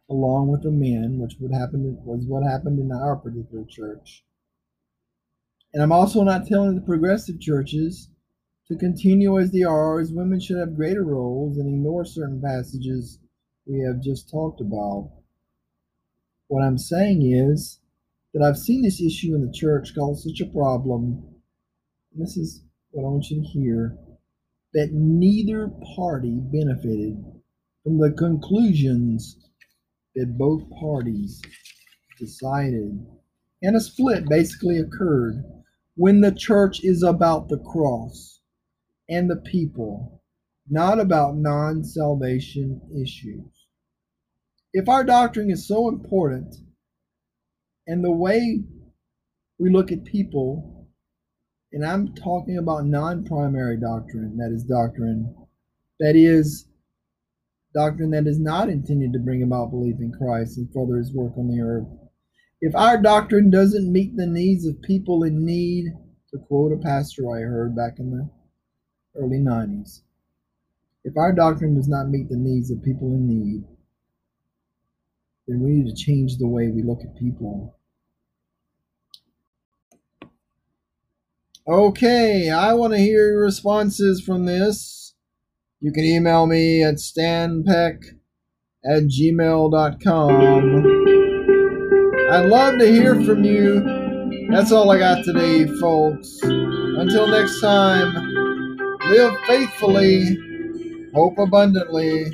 along 0.09 0.47
with 0.47 0.63
the 0.63 0.71
men, 0.71 1.17
which 1.19 1.35
would 1.39 1.51
happen 1.51 1.97
was 2.05 2.25
what 2.27 2.43
happened 2.43 2.79
in 2.79 2.91
our 2.91 3.15
particular 3.15 3.65
church. 3.67 4.23
And 5.73 5.81
I'm 5.81 5.91
also 5.91 6.23
not 6.23 6.47
telling 6.47 6.75
the 6.75 6.81
progressive 6.81 7.39
churches 7.39 8.09
to 8.67 8.75
continue 8.75 9.39
as 9.39 9.51
they 9.51 9.63
are, 9.63 9.99
as 9.99 10.11
women 10.11 10.39
should 10.39 10.57
have 10.57 10.75
greater 10.75 11.03
roles 11.03 11.57
and 11.57 11.67
ignore 11.67 12.05
certain 12.05 12.41
passages 12.41 13.19
we 13.65 13.79
have 13.79 14.01
just 14.01 14.29
talked 14.29 14.59
about. 14.61 15.11
What 16.47 16.63
I'm 16.63 16.77
saying 16.77 17.21
is 17.21 17.79
that 18.33 18.43
I've 18.43 18.57
seen 18.57 18.81
this 18.81 19.01
issue 19.01 19.35
in 19.35 19.45
the 19.45 19.53
church 19.53 19.95
called 19.95 20.19
such 20.19 20.41
a 20.41 20.51
problem. 20.51 21.23
This 22.13 22.35
is 22.35 22.63
what 22.91 23.03
I 23.03 23.07
want 23.07 23.29
you 23.29 23.41
to 23.41 23.47
hear, 23.47 23.97
that 24.73 24.91
neither 24.91 25.69
party 25.95 26.39
benefited 26.41 27.23
from 27.83 27.97
the 27.97 28.11
conclusions 28.11 29.37
that 30.15 30.37
both 30.37 30.63
parties 30.79 31.41
decided. 32.19 33.05
And 33.63 33.75
a 33.75 33.79
split 33.79 34.27
basically 34.27 34.79
occurred 34.79 35.43
when 36.01 36.19
the 36.19 36.31
church 36.31 36.83
is 36.83 37.03
about 37.03 37.47
the 37.47 37.59
cross 37.59 38.39
and 39.07 39.29
the 39.29 39.35
people, 39.35 40.23
not 40.67 40.99
about 40.99 41.35
non 41.35 41.83
salvation 41.83 42.81
issues. 42.91 43.67
If 44.73 44.89
our 44.89 45.03
doctrine 45.03 45.51
is 45.51 45.67
so 45.67 45.89
important 45.89 46.55
and 47.85 48.03
the 48.03 48.11
way 48.11 48.63
we 49.59 49.69
look 49.69 49.91
at 49.91 50.03
people, 50.03 50.87
and 51.71 51.85
I'm 51.85 52.15
talking 52.15 52.57
about 52.57 52.87
non 52.87 53.23
primary 53.23 53.79
doctrine, 53.79 54.37
that 54.37 54.51
is 54.51 54.63
doctrine 54.63 55.35
that 55.99 56.15
is 56.15 56.65
doctrine 57.75 58.09
that 58.09 58.25
is 58.25 58.39
not 58.39 58.69
intended 58.69 59.13
to 59.13 59.19
bring 59.19 59.43
about 59.43 59.69
belief 59.69 59.97
in 59.99 60.11
Christ 60.11 60.57
and 60.57 60.67
further 60.73 60.97
his 60.97 61.13
work 61.13 61.33
on 61.37 61.47
the 61.47 61.61
earth. 61.61 62.00
If 62.61 62.75
our 62.75 63.01
doctrine 63.01 63.49
doesn't 63.49 63.91
meet 63.91 64.15
the 64.15 64.27
needs 64.27 64.67
of 64.67 64.83
people 64.83 65.23
in 65.23 65.43
need, 65.43 65.85
to 66.29 66.37
quote 66.37 66.71
a 66.71 66.77
pastor 66.77 67.27
I 67.29 67.41
heard 67.41 67.75
back 67.75 67.97
in 67.97 68.11
the 68.11 68.29
early 69.19 69.39
90s, 69.39 70.01
if 71.03 71.17
our 71.17 71.33
doctrine 71.33 71.73
does 71.75 71.87
not 71.87 72.09
meet 72.09 72.29
the 72.29 72.37
needs 72.37 72.69
of 72.69 72.83
people 72.83 73.15
in 73.15 73.27
need, 73.27 73.63
then 75.47 75.61
we 75.61 75.71
need 75.71 75.89
to 75.89 75.95
change 75.95 76.37
the 76.37 76.47
way 76.47 76.69
we 76.69 76.83
look 76.83 76.99
at 77.03 77.17
people. 77.17 77.75
Okay, 81.67 82.51
I 82.51 82.73
want 82.73 82.93
to 82.93 82.99
hear 82.99 83.29
your 83.29 83.41
responses 83.41 84.21
from 84.21 84.45
this. 84.45 85.15
You 85.79 85.91
can 85.91 86.03
email 86.03 86.45
me 86.45 86.83
at 86.83 86.95
stanpeck 86.95 88.03
at 88.85 89.03
gmail.com. 89.03 91.10
I'd 92.31 92.45
love 92.45 92.79
to 92.79 92.87
hear 92.87 93.15
from 93.25 93.43
you. 93.43 94.47
That's 94.49 94.71
all 94.71 94.89
I 94.89 94.97
got 94.99 95.25
today, 95.25 95.67
folks. 95.81 96.39
Until 96.43 97.27
next 97.27 97.59
time, 97.59 98.13
live 99.09 99.33
faithfully, 99.47 100.37
hope 101.13 101.37
abundantly, 101.37 102.31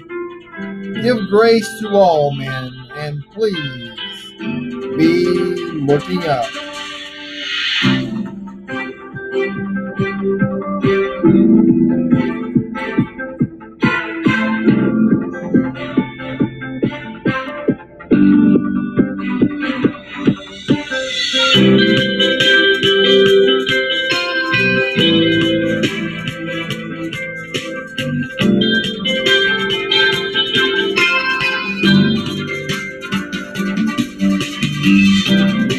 give 1.02 1.18
grace 1.30 1.68
to 1.82 1.90
all 1.90 2.32
men, 2.36 2.72
and 2.96 3.24
please 3.34 3.98
be 4.98 5.26
looking 5.26 6.24
up. 6.26 6.46